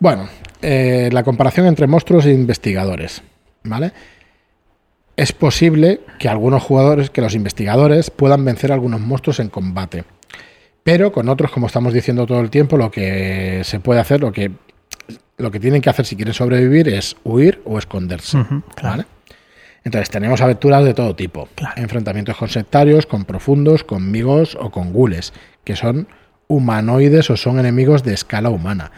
Bueno, 0.00 0.28
eh, 0.62 1.08
la 1.12 1.22
comparación 1.22 1.66
entre 1.66 1.86
monstruos 1.86 2.26
e 2.26 2.32
investigadores. 2.32 3.22
¿Vale? 3.64 3.92
Es 5.16 5.32
posible 5.32 6.00
que 6.18 6.28
algunos 6.28 6.62
jugadores, 6.62 7.10
que 7.10 7.20
los 7.20 7.34
investigadores, 7.34 8.10
puedan 8.10 8.44
vencer 8.44 8.70
a 8.70 8.74
algunos 8.74 9.00
monstruos 9.00 9.40
en 9.40 9.48
combate. 9.48 10.04
Pero 10.84 11.10
con 11.10 11.28
otros, 11.28 11.50
como 11.50 11.66
estamos 11.66 11.92
diciendo 11.92 12.26
todo 12.26 12.40
el 12.40 12.50
tiempo, 12.50 12.76
lo 12.76 12.90
que 12.90 13.62
se 13.64 13.80
puede 13.80 13.98
hacer, 13.98 14.20
lo 14.20 14.30
que, 14.30 14.52
lo 15.36 15.50
que 15.50 15.58
tienen 15.58 15.80
que 15.80 15.90
hacer 15.90 16.06
si 16.06 16.14
quieren 16.14 16.34
sobrevivir 16.34 16.88
es 16.88 17.16
huir 17.24 17.60
o 17.64 17.78
esconderse. 17.78 18.38
Claro. 18.74 18.90
¿vale? 18.90 19.06
Entonces 19.82 20.10
tenemos 20.10 20.40
aventuras 20.40 20.84
de 20.84 20.94
todo 20.94 21.16
tipo. 21.16 21.48
Claro. 21.54 21.80
Enfrentamientos 21.80 22.36
con 22.36 22.48
sectarios, 22.48 23.06
con 23.06 23.24
profundos, 23.24 23.84
con 23.84 24.10
migos 24.10 24.56
o 24.60 24.70
con 24.70 24.92
gules, 24.92 25.32
que 25.64 25.76
son 25.76 26.08
humanoides 26.48 27.30
o 27.30 27.36
son 27.36 27.58
enemigos 27.58 28.02
de 28.02 28.14
escala 28.14 28.50
humana. 28.50 28.92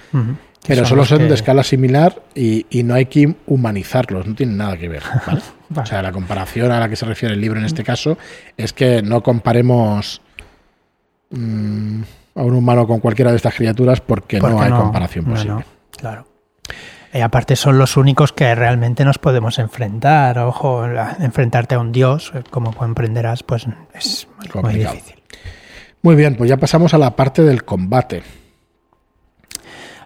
Pero 0.68 0.86
solo 0.86 1.04
son 1.04 1.18
que- 1.18 1.24
de 1.24 1.34
escala 1.34 1.64
similar 1.64 2.22
y, 2.34 2.66
y 2.70 2.82
no 2.84 2.94
hay 2.94 3.06
que 3.06 3.34
humanizarlos, 3.46 4.26
no 4.26 4.34
tienen 4.34 4.56
nada 4.56 4.76
que 4.76 4.88
ver. 4.88 5.02
¿vale? 5.26 5.40
Vale. 5.70 5.82
O 5.82 5.86
sea, 5.86 6.02
la 6.02 6.12
comparación 6.12 6.70
a 6.70 6.78
la 6.78 6.88
que 6.88 6.96
se 6.96 7.04
refiere 7.06 7.34
el 7.34 7.40
libro 7.40 7.58
en 7.58 7.66
este 7.66 7.82
caso 7.82 8.16
es 8.56 8.72
que 8.72 9.02
no 9.02 9.22
comparemos 9.22 10.20
mm, 11.30 12.02
a 12.36 12.42
un 12.42 12.54
humano 12.54 12.86
con 12.86 13.00
cualquiera 13.00 13.30
de 13.30 13.36
estas 13.36 13.54
criaturas 13.54 14.00
porque, 14.00 14.38
no 14.40 14.60
hay 14.60 14.70
comparación 14.70 15.24
no, 15.26 15.30
posible. 15.32 15.54
no, 15.54 15.64
claro. 15.96 16.26
Y 17.12 17.20
aparte 17.20 17.56
son 17.56 17.78
los 17.78 17.96
únicos 17.96 18.32
que 18.32 18.54
realmente 18.54 19.04
nos 19.04 19.18
podemos 19.18 19.58
enfrentar. 19.58 20.38
Ojo, 20.38 20.84
enfrentarte 21.20 21.74
a 21.74 21.78
un 21.78 21.90
dios, 21.90 22.32
eh, 22.34 22.42
como 22.50 22.74
comprenderás, 22.74 23.42
pues 23.42 23.66
es 23.94 24.28
muy 24.62 24.74
difícil. 24.74 25.14
Muy 26.02 26.14
bien, 26.16 26.36
pues 26.36 26.50
ya 26.50 26.58
pasamos 26.58 26.94
a 26.94 26.98
la 26.98 27.16
parte 27.16 27.42
del 27.42 27.64
combate. 27.64 28.22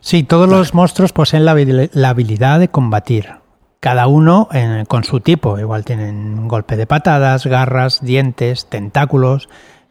Sí, 0.04 0.24
todos 0.24 0.48
los 0.48 0.74
monstruos 0.74 1.12
poseen 1.12 1.44
la, 1.44 1.54
la 1.92 2.08
habilidad 2.08 2.58
de 2.58 2.68
combatir. 2.68 3.34
Cada 3.78 4.08
uno 4.08 4.48
en- 4.52 4.84
con 4.84 5.04
su 5.04 5.20
tipo. 5.20 5.58
Igual 5.60 5.84
tienen 5.84 6.38
un 6.38 6.48
golpe 6.48 6.76
de 6.76 6.86
patadas, 6.88 7.46
garras, 7.46 8.00
dientes, 8.02 8.66
tentáculos, 8.66 9.48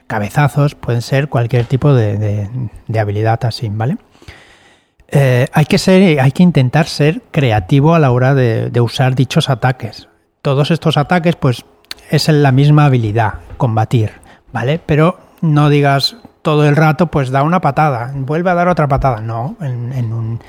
cabezazos. 0.07 0.75
Pueden 0.75 1.01
ser 1.01 1.29
cualquier 1.29 1.65
tipo 1.65 1.93
de, 1.93 2.17
de- 2.17 2.49
de 2.87 2.99
habilidad 2.99 3.39
así, 3.45 3.69
¿vale? 3.71 3.97
Eh, 5.07 5.47
hay, 5.53 5.65
que 5.65 5.77
ser, 5.77 6.19
hay 6.19 6.31
que 6.33 6.43
intentar 6.43 6.87
ser 6.87 7.21
creativo 7.31 7.95
a 7.95 7.99
la 7.99 8.11
hora 8.11 8.33
de, 8.35 8.69
de 8.69 8.81
usar 8.81 9.15
dichos 9.15 9.49
ataques. 9.49 10.09
Todos 10.41 10.71
estos 10.71 10.97
ataques, 10.97 11.37
pues, 11.37 11.63
es 12.09 12.27
en 12.27 12.43
la 12.43 12.51
misma 12.51 12.85
habilidad, 12.85 13.35
combatir, 13.55 14.11
¿vale? 14.51 14.79
Pero 14.85 15.19
no 15.41 15.69
digas 15.69 16.17
todo 16.41 16.67
el 16.67 16.75
rato, 16.75 17.07
pues 17.07 17.29
da 17.29 17.43
una 17.43 17.61
patada, 17.61 18.11
vuelve 18.15 18.49
a 18.49 18.53
dar 18.55 18.67
otra 18.67 18.87
patada. 18.87 19.21
No, 19.21 19.55
en, 19.61 19.93
en 19.93 20.13
un, 20.13 20.39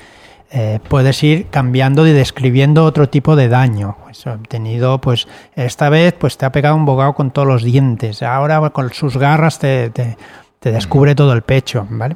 eh, 0.51 0.79
puedes 0.87 1.21
ir 1.23 1.47
cambiando 1.49 2.05
y 2.07 2.11
describiendo 2.11 2.83
otro 2.85 3.09
tipo 3.09 3.35
de 3.35 3.47
daño. 3.49 3.97
Pues, 4.03 4.25
obtenido, 4.27 4.99
pues, 5.01 5.27
esta 5.55 5.89
vez, 5.89 6.13
pues 6.13 6.37
te 6.37 6.45
ha 6.45 6.51
pegado 6.51 6.75
un 6.75 6.85
bogado 6.85 7.13
con 7.13 7.31
todos 7.31 7.47
los 7.47 7.63
dientes. 7.63 8.21
Ahora 8.23 8.59
con 8.71 8.91
sus 8.93 9.17
garras 9.17 9.59
te, 9.59 9.89
te- 9.89 10.17
te 10.59 10.71
descubre 10.71 11.13
todo 11.15 11.33
el 11.33 11.41
pecho, 11.41 11.85
¿vale? 11.89 12.15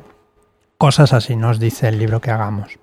Cosas 0.77 1.11
así 1.13 1.35
nos 1.35 1.59
dice 1.59 1.87
el 1.87 1.97
libro 1.99 2.21
que 2.21 2.31
hagamos. 2.31 2.77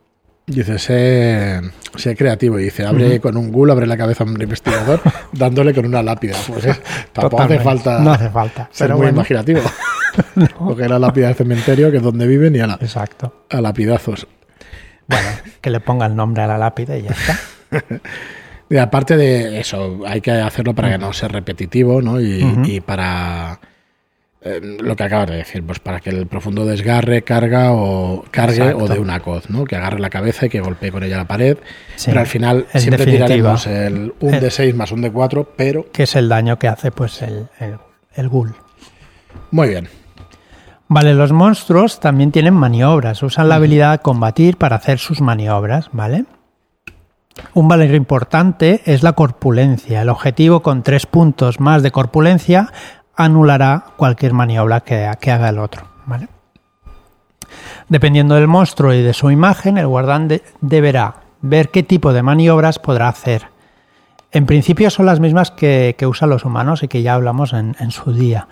Dice, 0.47 0.79
sé, 0.79 1.61
sé 1.97 2.15
creativo. 2.17 2.59
Y 2.59 2.65
dice, 2.65 2.85
abre 2.85 3.19
con 3.21 3.37
un 3.37 3.51
ghoul, 3.51 3.71
abre 3.71 3.87
la 3.87 3.97
cabeza 3.97 4.25
a 4.25 4.27
un 4.27 4.41
investigador, 4.43 5.01
dándole 5.33 5.73
con 5.73 5.87
una 5.87 6.03
lápida. 6.03 6.37
Pues 6.47 6.67
eh, 6.67 6.75
tampoco 7.13 7.45
hace 7.45 7.61
falta 7.61 8.01
No 8.01 8.13
hace 8.13 8.29
falta. 8.29 8.69
ser 8.71 8.89
Pero 8.89 8.97
muy 8.97 9.05
bueno, 9.07 9.19
imaginativo. 9.21 9.61
Porque 10.59 10.89
la 10.89 10.99
lápida 10.99 11.27
del 11.29 11.37
cementerio, 11.37 11.91
que 11.91 11.99
es 11.99 12.03
donde 12.03 12.27
viven, 12.27 12.55
y 12.57 12.61
a, 12.61 12.67
la- 12.67 12.79
exacto. 12.81 13.45
a 13.51 13.61
lapidazos. 13.61 14.27
Bueno, 15.07 15.29
que 15.61 15.71
le 15.71 15.81
ponga 15.81 16.07
el 16.07 16.17
nombre 16.17 16.43
a 16.43 16.47
la 16.47 16.59
lápida 16.59 16.97
y 16.97 17.03
ya 17.03 17.11
está. 17.11 17.39
Y 18.71 18.79
aparte 18.79 19.17
de 19.19 19.61
eso, 19.61 20.01
hay 20.07 20.23
que 20.23 20.31
hacerlo 20.33 20.75
para 20.75 20.91
que 20.91 20.97
no 20.99 21.13
sea 21.13 21.29
repetitivo, 21.29 22.01
¿no? 22.01 22.19
Y, 22.19 22.81
para 22.81 23.61
eh, 24.41 24.59
lo 24.81 24.97
que 24.97 25.05
acabas 25.05 25.29
de 25.31 25.37
decir, 25.37 25.63
pues 25.63 25.79
para 25.81 26.01
que 26.01 26.09
el 26.09 26.27
profundo 26.27 26.65
desgarre, 26.65 27.23
carga 27.23 27.73
o 27.73 28.25
cargue 28.31 28.63
Exacto. 28.63 28.85
o 28.85 28.89
de 28.89 28.99
una 28.99 29.21
coz, 29.21 29.51
¿no? 29.51 29.65
Que 29.65 29.77
agarre 29.77 30.01
la 30.01 30.09
cabeza 30.09 30.47
y 30.47 30.49
que 30.49 30.61
golpee 30.61 30.91
con 30.91 31.05
ella 31.05 31.19
la 31.19 31.27
pared. 31.29 31.59
Sí. 31.97 32.07
Pero 32.07 32.21
al 32.21 32.27
final 32.27 32.67
En 32.73 32.81
siempre 32.81 33.05
tiraremos 33.05 33.67
el 33.67 34.15
un 34.21 34.41
de 34.41 34.51
6 34.51 34.75
más 34.75 34.91
un 34.93 35.03
de 35.03 35.13
4, 35.13 35.53
pero 35.57 35.93
Que 35.93 36.05
es 36.05 36.17
el 36.17 36.31
daño 36.31 36.59
que 36.59 36.67
hace 36.69 36.91
pues 36.91 37.21
el, 37.21 37.47
el, 37.61 37.77
el 38.17 38.29
ghoul. 38.31 38.55
muy 39.51 39.69
bien. 39.69 39.89
Vale, 40.89 41.15
los 41.15 41.33
monstruos 41.33 41.99
también 41.99 42.31
tienen 42.31 42.55
maniobras. 42.55 43.23
Usan 43.23 43.49
la 43.49 43.57
habilidad 43.57 43.93
de 43.93 43.99
combatir 44.01 44.57
para 44.59 44.77
hacer 44.77 44.99
sus 44.99 45.21
maniobras, 45.21 45.89
¿vale? 45.93 46.27
Un 47.55 47.67
valor 47.69 47.91
importante 47.95 48.83
es 48.85 49.03
la 49.03 49.13
corpulencia. 49.15 50.03
El 50.03 50.09
objetivo 50.09 50.61
con 50.63 50.83
tres 50.83 51.07
puntos 51.07 51.59
más 51.59 51.83
de 51.83 51.91
corpulencia 51.91 52.71
anulará 53.17 53.87
cualquier 53.97 54.35
maniobra 54.35 54.81
que, 54.81 55.11
que 55.21 55.31
haga 55.33 55.49
el 55.49 55.59
otro, 55.59 55.85
¿vale? 56.07 56.29
Dependiendo 57.89 58.35
del 58.35 58.47
monstruo 58.47 58.93
y 58.93 59.03
de 59.03 59.13
su 59.15 59.31
imagen, 59.31 59.79
el 59.79 59.87
guardián 59.87 60.29
de- 60.29 60.43
deberá 60.61 61.17
ver 61.41 61.71
qué 61.71 61.83
tipo 61.83 62.13
de 62.13 62.23
maniobras 62.23 62.79
podrá 62.79 63.09
hacer. 63.09 63.49
En 64.33 64.47
principio 64.47 64.91
son 64.91 65.07
las 65.07 65.21
mismas 65.21 65.51
que, 65.51 65.95
que 65.99 66.07
usan 66.07 66.31
los 66.31 66.45
humanos 66.45 66.83
y 66.83 66.89
que 66.89 67.03
ya 67.03 67.15
hablamos 67.15 67.53
en, 67.53 67.77
en 67.79 67.91
su 67.91 68.13
día. 68.13 68.49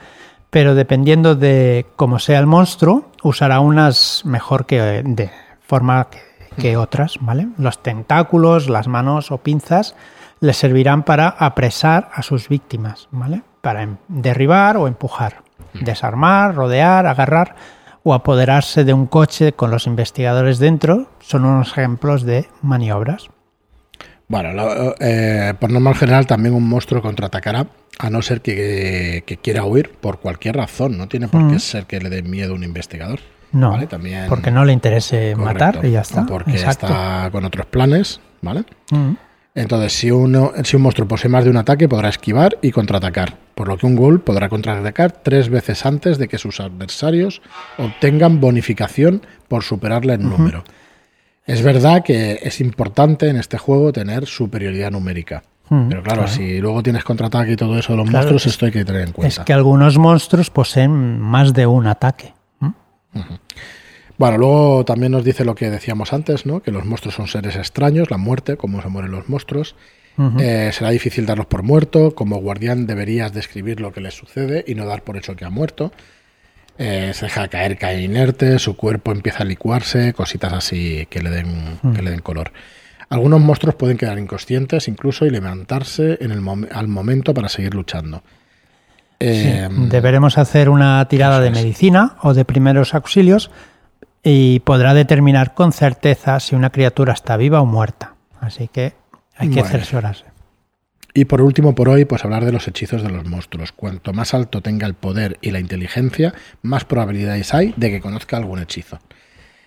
Pero 0.53 0.75
dependiendo 0.75 1.35
de 1.35 1.87
cómo 1.97 2.19
sea 2.19 2.38
el 2.38 2.47
monstruo, 2.47 3.11
usará 3.23 3.61
unas 3.61 4.21
mejor 4.27 4.67
que 4.67 5.03
de 5.03 5.31
forma 5.67 6.09
que, 6.11 6.19
que 6.61 6.77
otras, 6.77 7.15
¿vale? 7.23 7.49
Los 7.57 7.83
tentáculos, 7.83 8.69
las 8.69 8.87
manos 8.87 9.31
o 9.33 9.38
pinzas 9.38 9.97
le 10.41 10.53
servirán 10.53 11.05
para 11.05 11.29
apresar 11.29 12.11
a 12.12 12.23
sus 12.23 12.51
víctimas, 12.51 13.09
¿vale? 13.12 13.41
Para 13.62 13.83
em- 13.83 13.97
derribar 14.09 14.77
o 14.77 14.88
empujar, 14.88 15.37
desarmar, 15.73 16.55
rodear, 16.55 17.07
agarrar 17.07 17.55
o 18.03 18.12
apoderarse 18.12 18.85
de 18.85 18.93
un 18.93 19.07
coche 19.07 19.55
con 19.55 19.71
los 19.71 19.87
investigadores 19.87 20.59
dentro 20.59 21.07
son 21.21 21.47
unos 21.47 21.71
ejemplos 21.73 22.25
de 22.25 22.47
maniobras. 22.61 23.31
Bueno, 24.29 24.53
lo- 24.53 24.95
eh, 25.01 25.55
por 25.59 25.71
norma 25.71 25.95
general 25.95 26.27
también 26.27 26.55
un 26.55 26.69
monstruo 26.69 27.01
contraatacará, 27.01 27.67
a 28.05 28.11
no 28.11 28.21
ser 28.21 28.41
que, 28.41 29.23
que 29.25 29.37
quiera 29.37 29.65
huir 29.65 29.91
por 30.01 30.19
cualquier 30.19 30.57
razón. 30.57 30.99
No 30.99 31.07
tiene 31.09 31.29
por 31.29 31.47
qué 31.49 31.55
Mm. 31.55 31.61
ser 31.61 31.87
que 31.87 32.01
le 32.01 32.11
dé 32.11 32.23
miedo 32.23 32.53
a 32.53 32.57
un 32.57 32.65
investigador. 32.65 33.21
No, 33.53 33.71
¿vale? 33.71 33.87
También, 33.87 34.25
porque 34.29 34.51
no 34.51 34.65
le 34.65 34.73
interese 34.73 35.37
matar 35.37 35.79
y 35.85 35.91
ya 35.93 36.01
está. 36.01 36.27
Porque 36.27 36.53
Exacto. 36.53 36.87
está 36.87 37.29
con 37.31 37.45
otros 37.45 37.67
planes, 37.67 38.21
¿vale? 38.41 38.65
Mm. 38.91 39.12
Entonces, 39.55 39.93
si, 39.93 40.11
uno, 40.11 40.53
si 40.65 40.77
un 40.77 40.83
monstruo 40.83 41.07
posee 41.07 41.29
más 41.31 41.45
de 41.45 41.51
un 41.51 41.59
ataque, 41.59 41.87
podrá 41.87 42.09
esquivar 42.09 42.57
y 42.62 42.71
contraatacar, 42.73 43.37
por 43.55 43.69
lo 43.69 43.77
que 43.77 43.85
un 43.87 43.95
ghoul 43.95 44.21
podrá 44.23 44.49
contraatacar 44.49 45.12
tres 45.12 45.51
veces 45.51 45.85
antes 45.85 46.17
de 46.19 46.27
que 46.27 46.38
sus 46.38 46.59
adversarios 46.59 47.43
obtengan 47.77 48.41
bonificación 48.41 49.21
por 49.49 49.62
superarle 49.62 50.15
en 50.15 50.29
número. 50.29 50.65
Es 51.45 51.62
verdad 51.62 52.03
que 52.03 52.38
es 52.43 52.61
importante 52.62 53.29
en 53.29 53.37
este 53.37 53.59
juego 53.59 53.93
tener 53.93 54.25
superioridad 54.27 54.91
numérica. 54.91 55.43
Mm, 55.75 55.89
Pero 55.89 56.03
claro, 56.03 56.23
claro. 56.25 56.37
si 56.37 56.59
luego 56.61 56.83
tienes 56.83 57.03
contraataque 57.03 57.53
y 57.53 57.57
todo 57.57 57.79
eso 57.79 57.93
de 57.95 57.97
los 57.97 58.09
Claro, 58.11 58.19
monstruos, 58.25 58.47
es- 58.47 58.53
esto 58.53 58.67
hay 58.67 58.73
que 58.73 58.85
tener 58.85 59.01
en 59.03 59.09
Es 59.09 59.15
cuenta. 59.15 59.45
que 59.47 59.53
algunos 59.55 59.97
monstruos 59.97 60.51
poseen 60.51 61.19
más 61.19 61.55
de 61.55 61.67
un 61.67 61.87
ataque. 61.87 62.35
¿Mm? 62.61 62.69
Bueno, 64.19 64.37
luego 64.39 64.85
también 64.85 65.13
nos 65.13 65.25
dice 65.25 65.45
lo 65.45 65.55
que 65.55 65.71
decíamos 65.71 66.13
antes, 66.13 66.45
¿no? 66.47 66.61
Que 66.63 66.71
los 66.71 66.85
monstruos 66.85 67.15
son 67.15 67.27
seres 67.27 67.57
extraños, 67.57 68.11
la 68.11 68.19
muerte, 68.19 68.57
cómo 68.57 68.83
se 68.83 68.89
mueren 68.89 69.11
los 69.11 69.29
monstruos. 69.29 69.75
Eh, 70.39 70.71
será 70.75 70.91
difícil 70.91 71.25
darlos 71.25 71.47
por 71.47 71.63
muerto. 71.63 72.15
Como 72.15 72.37
guardián 72.37 72.87
deberías 72.87 73.33
describir 73.33 73.81
lo 73.81 73.93
que 73.93 74.03
les 74.03 74.13
sucede 74.15 74.63
y 74.69 74.75
no 74.75 74.85
dar 74.85 75.03
por 75.03 75.17
hecho 75.17 75.35
que 75.35 75.47
ha 75.47 75.51
muerto. 75.51 75.91
Eh, 76.79 77.13
se 77.15 77.25
deja 77.27 77.49
caer, 77.49 77.79
cae 77.79 78.03
inerte, 78.03 78.59
su 78.59 78.77
cuerpo 78.77 79.11
empieza 79.13 79.43
a 79.43 79.47
licuarse, 79.47 80.13
cositas 80.13 80.53
así 80.53 81.07
que 81.09 81.23
le 81.23 81.31
den, 81.31 81.79
que 81.95 82.03
le 82.03 82.11
den 82.11 82.21
color. 82.21 82.53
Algunos 83.12 83.40
monstruos 83.42 83.75
pueden 83.75 83.98
quedar 83.98 84.18
inconscientes 84.18 84.88
incluso 84.88 85.27
y 85.27 85.31
levantarse 85.31 86.16
en 86.22 86.31
el 86.31 86.40
mom- 86.40 86.66
al 86.72 86.88
momento 86.88 87.35
para 87.35 87.51
seguir 87.51 87.75
luchando. 87.75 88.22
Sí, 89.20 89.27
Eh, 89.29 89.68
Deberemos 89.70 90.38
hacer 90.38 90.70
una 90.70 91.07
tirada 91.09 91.38
de 91.40 91.51
medicina 91.51 92.16
o 92.22 92.33
de 92.33 92.46
primeros 92.46 92.94
auxilios 92.94 93.51
y 94.25 94.61
podrá 94.61 94.94
determinar 94.94 95.53
con 95.53 95.72
certeza 95.72 96.40
si 96.40 96.55
una 96.55 96.70
criatura 96.70 97.12
está 97.12 97.37
viva 97.37 97.61
o 97.61 97.66
muerta. 97.66 98.14
Así 98.40 98.68
que 98.68 98.94
hay 99.37 99.48
que 99.51 99.61
Bueno. 99.61 99.68
cerciorarse. 99.68 100.25
Y 101.12 101.27
por 101.27 101.42
último, 101.42 101.75
por 101.75 101.90
hoy, 101.90 102.07
pues 102.07 102.25
hablar 102.25 102.46
de 102.46 102.53
los 102.53 102.66
hechizos 102.66 103.03
de 103.03 103.11
los 103.11 103.27
monstruos. 103.27 103.72
Cuanto 103.72 104.14
más 104.14 104.33
alto 104.33 104.62
tenga 104.62 104.87
el 104.87 104.94
poder 104.94 105.37
y 105.42 105.51
la 105.51 105.61
inteligencia, 105.61 106.33
más 106.62 106.87
probabilidades 106.87 107.53
hay 107.53 107.75
de 107.77 107.90
que 107.90 108.01
conozca 108.01 108.38
algún 108.38 108.61
hechizo. 108.61 108.98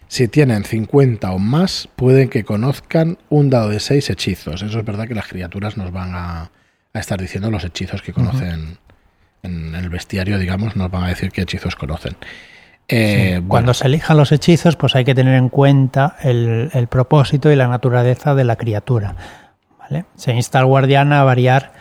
Si 0.08 0.28
tienen 0.28 0.64
50 0.64 1.32
o 1.32 1.40
más, 1.40 1.90
pueden 1.96 2.30
que 2.30 2.44
conozcan 2.44 3.18
un 3.30 3.50
dado 3.50 3.70
de 3.70 3.80
6 3.80 4.10
hechizos. 4.10 4.62
Eso 4.62 4.80
es 4.80 4.86
verdad 4.86 5.08
que 5.08 5.16
las 5.16 5.28
criaturas 5.28 5.78
nos 5.78 5.92
van 5.92 6.14
a, 6.14 6.52
a 6.94 7.00
estar 7.00 7.20
diciendo 7.20 7.52
los 7.52 7.64
hechizos 7.64 8.02
que 8.02 8.14
conocen 8.14 8.78
en 9.44 9.76
el 9.76 9.90
bestiario, 9.90 10.40
digamos, 10.40 10.76
nos 10.76 10.90
van 10.90 11.04
a 11.04 11.08
decir 11.08 11.32
qué 11.32 11.42
hechizos 11.42 11.76
conocen. 11.76 12.16
Eh, 12.88 13.36
bueno, 13.36 13.48
Cuando 13.48 13.74
se 13.74 13.88
elijan 13.88 14.18
los 14.18 14.32
hechizos, 14.32 14.76
pues 14.76 14.96
hay 14.96 15.06
que 15.06 15.16
tener 15.16 15.36
en 15.36 15.50
cuenta 15.50 16.18
el, 16.22 16.70
el 16.74 16.88
propósito 16.88 17.52
y 17.52 17.56
la 17.56 17.68
naturaleza 17.68 18.36
de 18.36 18.44
la 18.44 18.56
criatura. 18.56 19.16
¿vale? 19.80 20.06
Se 20.16 20.34
insta 20.34 20.60
al 20.60 20.66
guardián 20.66 21.14
a 21.14 21.24
variar 21.24 21.74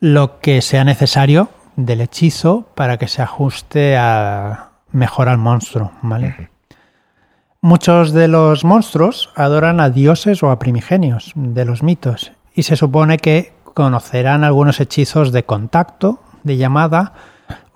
lo 0.00 0.40
que 0.40 0.62
sea 0.62 0.84
necesario 0.84 1.50
del 1.76 2.00
hechizo 2.00 2.68
para 2.74 2.96
que 2.96 3.08
se 3.08 3.22
ajuste 3.22 3.96
a, 3.96 4.70
mejor 4.90 5.28
al 5.28 5.38
monstruo. 5.38 5.92
¿vale? 6.02 6.50
Muchos 7.60 8.12
de 8.12 8.28
los 8.28 8.64
monstruos 8.64 9.30
adoran 9.34 9.80
a 9.80 9.90
dioses 9.90 10.42
o 10.44 10.50
a 10.50 10.60
primigenios 10.60 11.32
de 11.34 11.64
los 11.64 11.82
mitos 11.82 12.32
y 12.54 12.62
se 12.62 12.76
supone 12.76 13.18
que 13.18 13.52
conocerán 13.74 14.44
algunos 14.44 14.80
hechizos 14.80 15.32
de 15.32 15.44
contacto, 15.44 16.20
de 16.44 16.56
llamada 16.56 17.14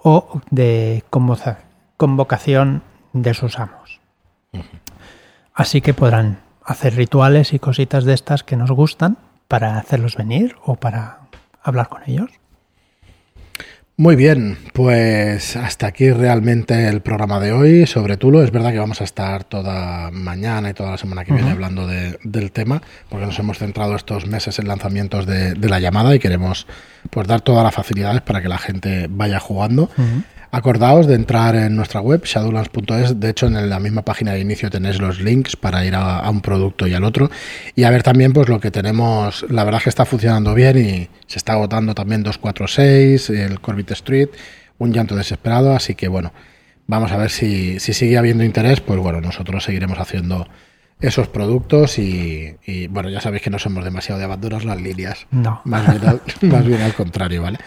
o 0.01 0.41
de 0.51 1.03
convoca- 1.11 1.59
convocación 1.97 2.83
de 3.13 3.35
sus 3.35 3.59
amos. 3.59 4.01
Así 5.53 5.81
que 5.81 5.95
podrán 5.95 6.39
hacer 6.65 6.95
rituales 6.95 7.53
y 7.53 7.59
cositas 7.59 8.05
de 8.05 8.15
estas 8.15 8.45
que 8.45 8.57
nos 8.57 8.71
gustan 8.71 9.19
para 9.49 9.79
hacerlos 9.79 10.17
venir 10.17 10.55
o 10.65 10.77
para 10.77 11.19
hablar 11.61 11.89
con 11.89 12.03
ellos. 12.07 12.31
Muy 14.03 14.17
bien, 14.17 14.59
pues 14.73 15.55
hasta 15.55 15.87
aquí 15.87 16.11
realmente 16.11 16.89
el 16.89 17.03
programa 17.03 17.39
de 17.39 17.53
hoy 17.53 17.87
sobre 17.87 18.17
Tulo. 18.17 18.43
Es 18.43 18.51
verdad 18.51 18.73
que 18.73 18.81
vamos 18.81 19.01
a 19.01 19.05
estar 19.05 19.45
toda 19.45 20.11
mañana 20.11 20.71
y 20.71 20.75
toda 20.75 20.91
la 20.91 20.99
semana 20.99 21.25
que 21.25 21.33
viene 21.33 21.53
hablando 21.53 21.87
de- 21.87 22.19
del 22.25 22.51
tema, 22.51 22.83
porque 23.09 23.27
nos 23.27 23.39
hemos 23.39 23.59
centrado 23.59 23.95
estos 23.95 24.27
meses 24.27 24.59
en 24.59 24.67
lanzamientos 24.67 25.25
de, 25.25 25.55
de 25.55 25.69
la 25.69 25.79
llamada 25.79 26.17
y 26.17 26.19
queremos 26.19 26.67
pues 27.11 27.29
dar 27.29 27.43
todas 27.43 27.63
las 27.63 27.73
facilidades 27.77 28.23
para 28.23 28.43
que 28.43 28.49
la 28.49 28.59
gente 28.59 29.07
vaya 29.09 29.39
jugando. 29.39 29.89
Acordaos 30.55 31.07
de 31.07 31.15
entrar 31.15 31.57
en 31.57 31.75
nuestra 31.77 32.03
web, 32.03 32.23
shadowlands.es. 32.27 33.19
De 33.19 33.31
hecho, 33.31 33.47
en 33.47 33.71
la 33.71 33.81
misma 33.81 34.03
página 34.03 34.33
de 34.35 34.41
inicio 34.41 34.69
tenéis 34.69 35.01
los 35.01 35.19
links 35.19 35.57
para 35.57 35.83
ir 35.87 35.95
a, 35.95 36.29
un 36.29 36.43
producto 36.43 36.87
y 36.87 36.93
al 36.93 37.05
otro. 37.05 37.31
Y 37.75 37.85
a 37.85 37.91
ver 37.91 38.03
también 38.03 38.35
pues 38.35 38.51
lo 38.51 38.61
que 38.61 38.71
tenemos. 38.71 39.47
La 39.49 39.65
verdad 39.65 39.79
es 39.79 39.85
que 39.85 39.89
está 39.89 40.05
funcionando 40.05 40.53
bien 40.53 40.77
y 40.77 41.09
se 41.27 41.39
está 41.39 41.55
agotando 41.55 41.95
también 41.95 42.23
246, 42.23 43.31
el 43.31 43.61
Corbett 43.61 43.93
Street, 43.93 44.29
un 44.77 44.93
llanto 44.93 45.17
desesperado. 45.17 45.75
Así 45.75 45.95
que 45.95 46.09
bueno, 46.09 46.35
vamos 46.87 47.13
a 47.13 47.17
ver 47.17 47.31
si, 47.31 47.81
si 47.81 47.95
sigue 47.95 48.19
habiendo 48.19 48.45
interés. 48.45 48.83
Pues 48.83 49.01
bueno, 49.01 49.23
nosotros 49.23 49.65
seguiremos 49.65 49.99
haciendo 49.99 50.47
esos 51.01 51.29
productos 51.29 51.99
y, 51.99 52.59
bueno, 52.91 53.09
ya 53.09 53.23
sabéis 53.23 53.43
que 53.43 53.49
no 53.49 53.59
somos 53.59 53.85
demasiado 53.85 54.19
de 54.19 54.27
abandonar 54.27 54.67
las 54.67 54.79
líneas. 54.79 55.27
No. 55.31 55.63
Más 55.65 55.99
bien, 55.99 56.21
más 56.53 56.67
bien 56.67 56.83
al 56.83 56.93
contrario, 56.93 57.41
¿vale? 57.41 57.59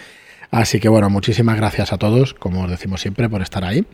Así 0.55 0.79
que 0.79 0.87
bueno, 0.87 1.09
muchísimas 1.09 1.57
gracias 1.57 1.91
a 1.91 1.97
todos, 1.97 2.33
como 2.33 2.63
os 2.63 2.69
decimos 2.69 3.01
siempre, 3.01 3.27
por 3.27 3.41
estar 3.41 3.65
ahí. 3.65 3.85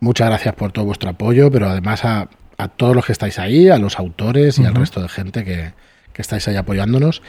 Muchas 0.00 0.28
gracias 0.28 0.54
por 0.54 0.70
todo 0.70 0.84
vuestro 0.84 1.08
apoyo, 1.08 1.50
pero 1.50 1.66
además 1.66 2.04
a, 2.04 2.28
todos 2.76 2.94
los 2.94 3.06
que 3.06 3.12
estáis 3.12 3.38
ahí, 3.38 3.70
a 3.70 3.78
los 3.78 3.98
autores 3.98 4.58
y 4.58 4.66
al 4.66 4.74
resto 4.74 5.00
de 5.00 5.08
gente 5.08 5.44
que, 5.44 5.72
estáis 6.20 6.46
ahí 6.46 6.56
apoyándonos. 6.56 7.22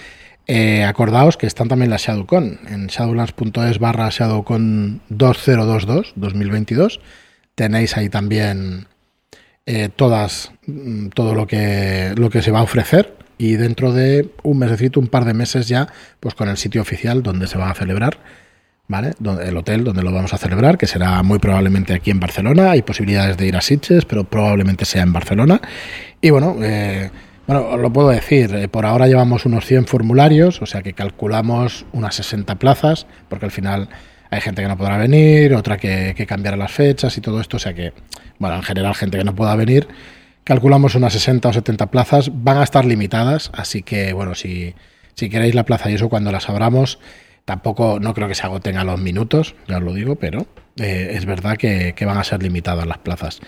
Eh, 0.45 0.83
acordaos 0.83 1.37
que 1.37 1.47
están 1.47 1.69
también 1.69 1.89
las 1.89 2.01
ShadowCon 2.01 2.59
en 2.67 2.87
shadowlands.es 2.87 3.79
barra 3.79 4.09
ShadowCon 4.09 5.01
2022 5.07 6.11
2022. 6.17 6.99
Tenéis 7.55 7.95
ahí 7.95 8.09
también 8.09 8.87
eh, 9.65 9.87
todas, 9.95 10.51
mm, 10.67 11.07
todo 11.11 11.33
lo 11.33 11.47
que, 11.47 12.13
lo 12.17 12.29
que 12.29 12.41
se 12.41 12.51
va 12.51 12.59
a 12.59 12.63
ofrecer 12.63 13.15
y 13.37 13.55
dentro 13.55 13.93
de 13.93 14.31
un 14.43 14.59
mesecito, 14.59 14.99
un 14.99 15.07
par 15.07 15.23
de 15.23 15.33
meses 15.33 15.69
ya, 15.69 15.87
pues 16.19 16.35
con 16.35 16.49
el 16.49 16.57
sitio 16.57 16.81
oficial 16.81 17.23
donde 17.23 17.47
se 17.47 17.57
va 17.57 17.69
a 17.69 17.73
celebrar, 17.73 18.19
¿vale? 18.87 19.13
el 19.43 19.57
hotel 19.57 19.83
donde 19.83 20.03
lo 20.03 20.11
vamos 20.11 20.33
a 20.33 20.37
celebrar, 20.37 20.77
que 20.77 20.87
será 20.87 21.21
muy 21.23 21.39
probablemente 21.39 21.93
aquí 21.93 22.11
en 22.11 22.19
Barcelona. 22.19 22.71
Hay 22.71 22.81
posibilidades 22.81 23.37
de 23.37 23.47
ir 23.47 23.55
a 23.55 23.61
Sitges, 23.61 24.05
pero 24.05 24.23
probablemente 24.23 24.85
sea 24.85 25.03
en 25.03 25.13
Barcelona. 25.13 25.61
Y 26.21 26.29
bueno, 26.29 26.57
eh, 26.61 27.09
bueno, 27.47 27.67
os 27.69 27.79
lo 27.79 27.91
puedo 27.91 28.09
decir, 28.09 28.53
eh, 28.55 28.67
por 28.67 28.85
ahora 28.85 29.07
llevamos 29.07 29.45
unos 29.45 29.65
100 29.65 29.85
formularios, 29.85 30.61
o 30.61 30.65
sea 30.65 30.81
que 30.81 30.93
calculamos 30.93 31.85
unas 31.93 32.15
60 32.15 32.55
plazas, 32.55 33.05
porque 33.29 33.45
al 33.45 33.51
final 33.51 33.89
hay 34.31 34.41
gente 34.41 34.61
que 34.61 34.67
no 34.67 34.77
podrá 34.77 34.97
venir, 34.97 35.53
otra 35.53 35.77
que, 35.77 36.13
que 36.15 36.25
cambiará 36.25 36.57
las 36.57 36.71
fechas 36.71 37.17
y 37.17 37.21
todo 37.21 37.39
esto, 37.39 37.57
o 37.57 37.59
sea 37.59 37.73
que, 37.73 37.93
bueno, 38.39 38.55
en 38.55 38.63
general 38.63 38.95
gente 38.95 39.17
que 39.17 39.23
no 39.23 39.35
pueda 39.35 39.55
venir, 39.55 39.87
calculamos 40.43 40.95
unas 40.95 41.13
60 41.13 41.49
o 41.49 41.53
70 41.53 41.91
plazas, 41.91 42.31
van 42.33 42.57
a 42.57 42.63
estar 42.63 42.85
limitadas, 42.85 43.51
así 43.53 43.83
que, 43.83 44.13
bueno, 44.13 44.33
si, 44.33 44.73
si 45.13 45.29
queréis 45.29 45.53
la 45.53 45.65
plaza 45.65 45.91
y 45.91 45.95
eso 45.95 46.09
cuando 46.09 46.31
las 46.31 46.49
abramos, 46.49 46.99
tampoco, 47.45 47.99
no 47.99 48.13
creo 48.13 48.27
que 48.27 48.35
se 48.35 48.43
agoten 48.43 48.77
a 48.77 48.83
los 48.83 48.99
minutos, 48.99 49.55
ya 49.67 49.77
os 49.77 49.83
lo 49.83 49.93
digo, 49.93 50.15
pero 50.15 50.47
eh, 50.77 51.11
es 51.13 51.25
verdad 51.25 51.57
que, 51.57 51.93
van 52.05 52.17
a 52.17 52.23
ser 52.23 52.43
limitadas 52.43 52.85
las 52.85 52.97
plazas. 52.97 53.39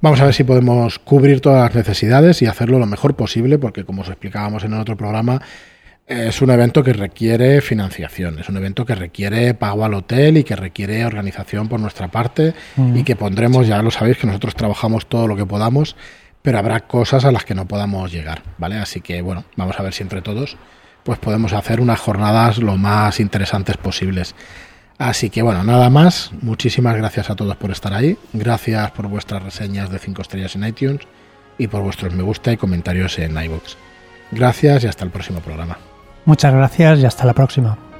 Vamos 0.00 0.20
a 0.20 0.26
ver 0.26 0.34
si 0.34 0.44
podemos 0.44 0.98
cubrir 0.98 1.40
todas 1.40 1.62
las 1.62 1.74
necesidades 1.74 2.42
y 2.42 2.46
hacerlo 2.46 2.78
lo 2.78 2.86
mejor 2.86 3.16
posible, 3.16 3.58
porque 3.58 3.84
como 3.84 4.02
os 4.02 4.08
explicábamos 4.08 4.64
en 4.64 4.74
el 4.74 4.80
otro 4.80 4.96
programa, 4.96 5.40
es 6.06 6.42
un 6.42 6.50
evento 6.50 6.82
que 6.82 6.92
requiere 6.92 7.60
financiación, 7.62 8.38
es 8.38 8.48
un 8.48 8.58
evento 8.58 8.84
que 8.84 8.94
requiere 8.94 9.54
pago 9.54 9.84
al 9.84 9.94
hotel 9.94 10.36
y 10.36 10.44
que 10.44 10.54
requiere 10.54 11.06
organización 11.06 11.68
por 11.68 11.80
nuestra 11.80 12.08
parte 12.08 12.54
y 12.94 13.02
que 13.02 13.16
pondremos, 13.16 13.66
ya 13.66 13.82
lo 13.82 13.90
sabéis, 13.90 14.18
que 14.18 14.26
nosotros 14.26 14.54
trabajamos 14.54 15.06
todo 15.06 15.26
lo 15.26 15.36
que 15.36 15.46
podamos, 15.46 15.96
pero 16.42 16.58
habrá 16.58 16.80
cosas 16.80 17.24
a 17.24 17.32
las 17.32 17.44
que 17.44 17.54
no 17.54 17.66
podamos 17.66 18.12
llegar, 18.12 18.42
¿vale? 18.58 18.76
Así 18.76 19.00
que 19.00 19.22
bueno, 19.22 19.44
vamos 19.56 19.78
a 19.78 19.82
ver 19.82 19.94
si 19.94 20.02
entre 20.02 20.20
todos 20.20 20.58
pues 21.04 21.18
podemos 21.18 21.52
hacer 21.52 21.80
unas 21.80 22.00
jornadas 22.00 22.58
lo 22.58 22.76
más 22.76 23.20
interesantes 23.20 23.76
posibles. 23.76 24.34
Así 24.98 25.30
que 25.30 25.42
bueno, 25.42 25.64
nada 25.64 25.90
más, 25.90 26.30
muchísimas 26.42 26.96
gracias 26.96 27.30
a 27.30 27.34
todos 27.34 27.56
por 27.56 27.70
estar 27.70 27.92
ahí, 27.92 28.16
gracias 28.32 28.90
por 28.92 29.08
vuestras 29.08 29.42
reseñas 29.42 29.90
de 29.90 29.98
5 29.98 30.22
estrellas 30.22 30.54
en 30.54 30.64
iTunes 30.64 31.00
y 31.58 31.66
por 31.66 31.82
vuestros 31.82 32.14
me 32.14 32.22
gusta 32.22 32.52
y 32.52 32.56
comentarios 32.56 33.18
en 33.18 33.36
iVoox. 33.36 33.74
Gracias 34.30 34.84
y 34.84 34.86
hasta 34.86 35.04
el 35.04 35.10
próximo 35.10 35.40
programa. 35.40 35.78
Muchas 36.24 36.54
gracias 36.54 37.00
y 37.00 37.06
hasta 37.06 37.24
la 37.24 37.34
próxima. 37.34 37.91